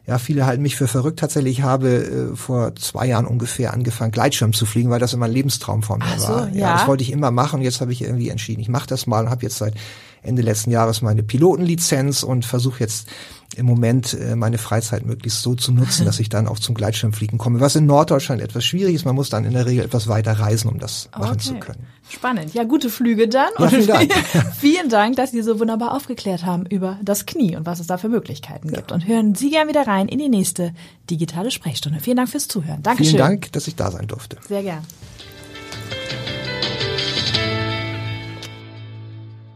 ja, 0.06 0.18
viele 0.18 0.46
halten 0.46 0.62
mich 0.62 0.76
für 0.76 0.86
verrückt. 0.86 1.18
Tatsächlich 1.18 1.58
ich 1.58 1.64
habe 1.64 1.88
äh, 2.32 2.36
vor 2.36 2.74
zwei 2.76 3.06
Jahren 3.06 3.26
ungefähr 3.26 3.72
angefangen, 3.72 4.12
Gleitschirm 4.12 4.52
zu 4.52 4.64
fliegen, 4.64 4.90
weil 4.90 5.00
das 5.00 5.12
immer 5.12 5.26
ein 5.26 5.32
Lebenstraum 5.32 5.82
von 5.82 5.98
mir 5.98 6.18
so, 6.18 6.28
war. 6.28 6.48
ja. 6.54 6.74
das 6.74 6.86
wollte 6.86 7.02
ich 7.02 7.10
immer 7.10 7.30
machen. 7.32 7.60
Jetzt 7.60 7.80
habe 7.80 7.92
ich 7.92 8.02
irgendwie 8.02 8.28
entschieden, 8.28 8.60
ich 8.60 8.68
mache 8.68 8.86
das 8.86 9.06
mal 9.06 9.24
und 9.24 9.30
habe 9.30 9.42
jetzt 9.42 9.58
seit 9.58 9.74
Ende 10.22 10.42
letzten 10.42 10.70
Jahres 10.70 11.02
meine 11.02 11.22
Pilotenlizenz 11.22 12.22
und 12.22 12.44
versuche 12.44 12.80
jetzt 12.80 13.08
im 13.56 13.66
Moment 13.66 14.14
äh, 14.14 14.36
meine 14.36 14.58
Freizeit 14.58 15.04
möglichst 15.04 15.42
so 15.42 15.54
zu 15.54 15.72
nutzen, 15.72 16.04
dass 16.06 16.20
ich 16.20 16.28
dann 16.28 16.46
auch 16.46 16.58
zum 16.58 16.74
Gleitschirmfliegen 16.74 17.38
komme. 17.38 17.60
Was 17.60 17.76
in 17.76 17.86
Norddeutschland 17.86 18.42
etwas 18.42 18.64
schwierig 18.64 18.94
ist, 18.94 19.04
man 19.04 19.14
muss 19.14 19.30
dann 19.30 19.44
in 19.44 19.52
der 19.52 19.66
Regel 19.66 19.84
etwas 19.84 20.08
weiter 20.08 20.32
reisen, 20.32 20.68
um 20.68 20.78
das 20.78 21.08
okay. 21.12 21.20
machen 21.20 21.38
zu 21.38 21.54
können. 21.54 21.86
Spannend. 22.08 22.54
Ja, 22.54 22.64
gute 22.64 22.88
Flüge 22.88 23.28
dann. 23.28 23.48
Ja, 23.58 23.68
vielen 23.68 23.86
Dank. 23.86 24.12
vielen 24.60 24.88
Dank, 24.88 25.16
dass 25.16 25.32
Sie 25.32 25.42
so 25.42 25.58
wunderbar 25.58 25.94
aufgeklärt 25.94 26.44
haben 26.44 26.64
über 26.66 26.98
das 27.02 27.26
Knie 27.26 27.56
und 27.56 27.66
was 27.66 27.80
es 27.80 27.88
da 27.88 27.98
für 27.98 28.08
Möglichkeiten 28.08 28.72
gibt. 28.72 28.92
Und 28.92 29.06
hören 29.06 29.34
Sie 29.34 29.50
gern 29.50 29.68
wieder 29.68 29.86
rein 29.86 30.06
in 30.06 30.18
die 30.18 30.28
nächste 30.28 30.72
digitale 31.10 31.50
Sprechstunde. 31.50 31.98
Vielen 32.00 32.16
Dank 32.16 32.28
fürs 32.28 32.46
Zuhören. 32.46 32.82
Dankeschön. 32.82 33.12
Vielen 33.12 33.18
Dank, 33.18 33.52
dass 33.52 33.66
ich 33.66 33.74
da 33.74 33.90
sein 33.90 34.06
durfte. 34.06 34.36
Sehr 34.46 34.62
gern. 34.62 34.84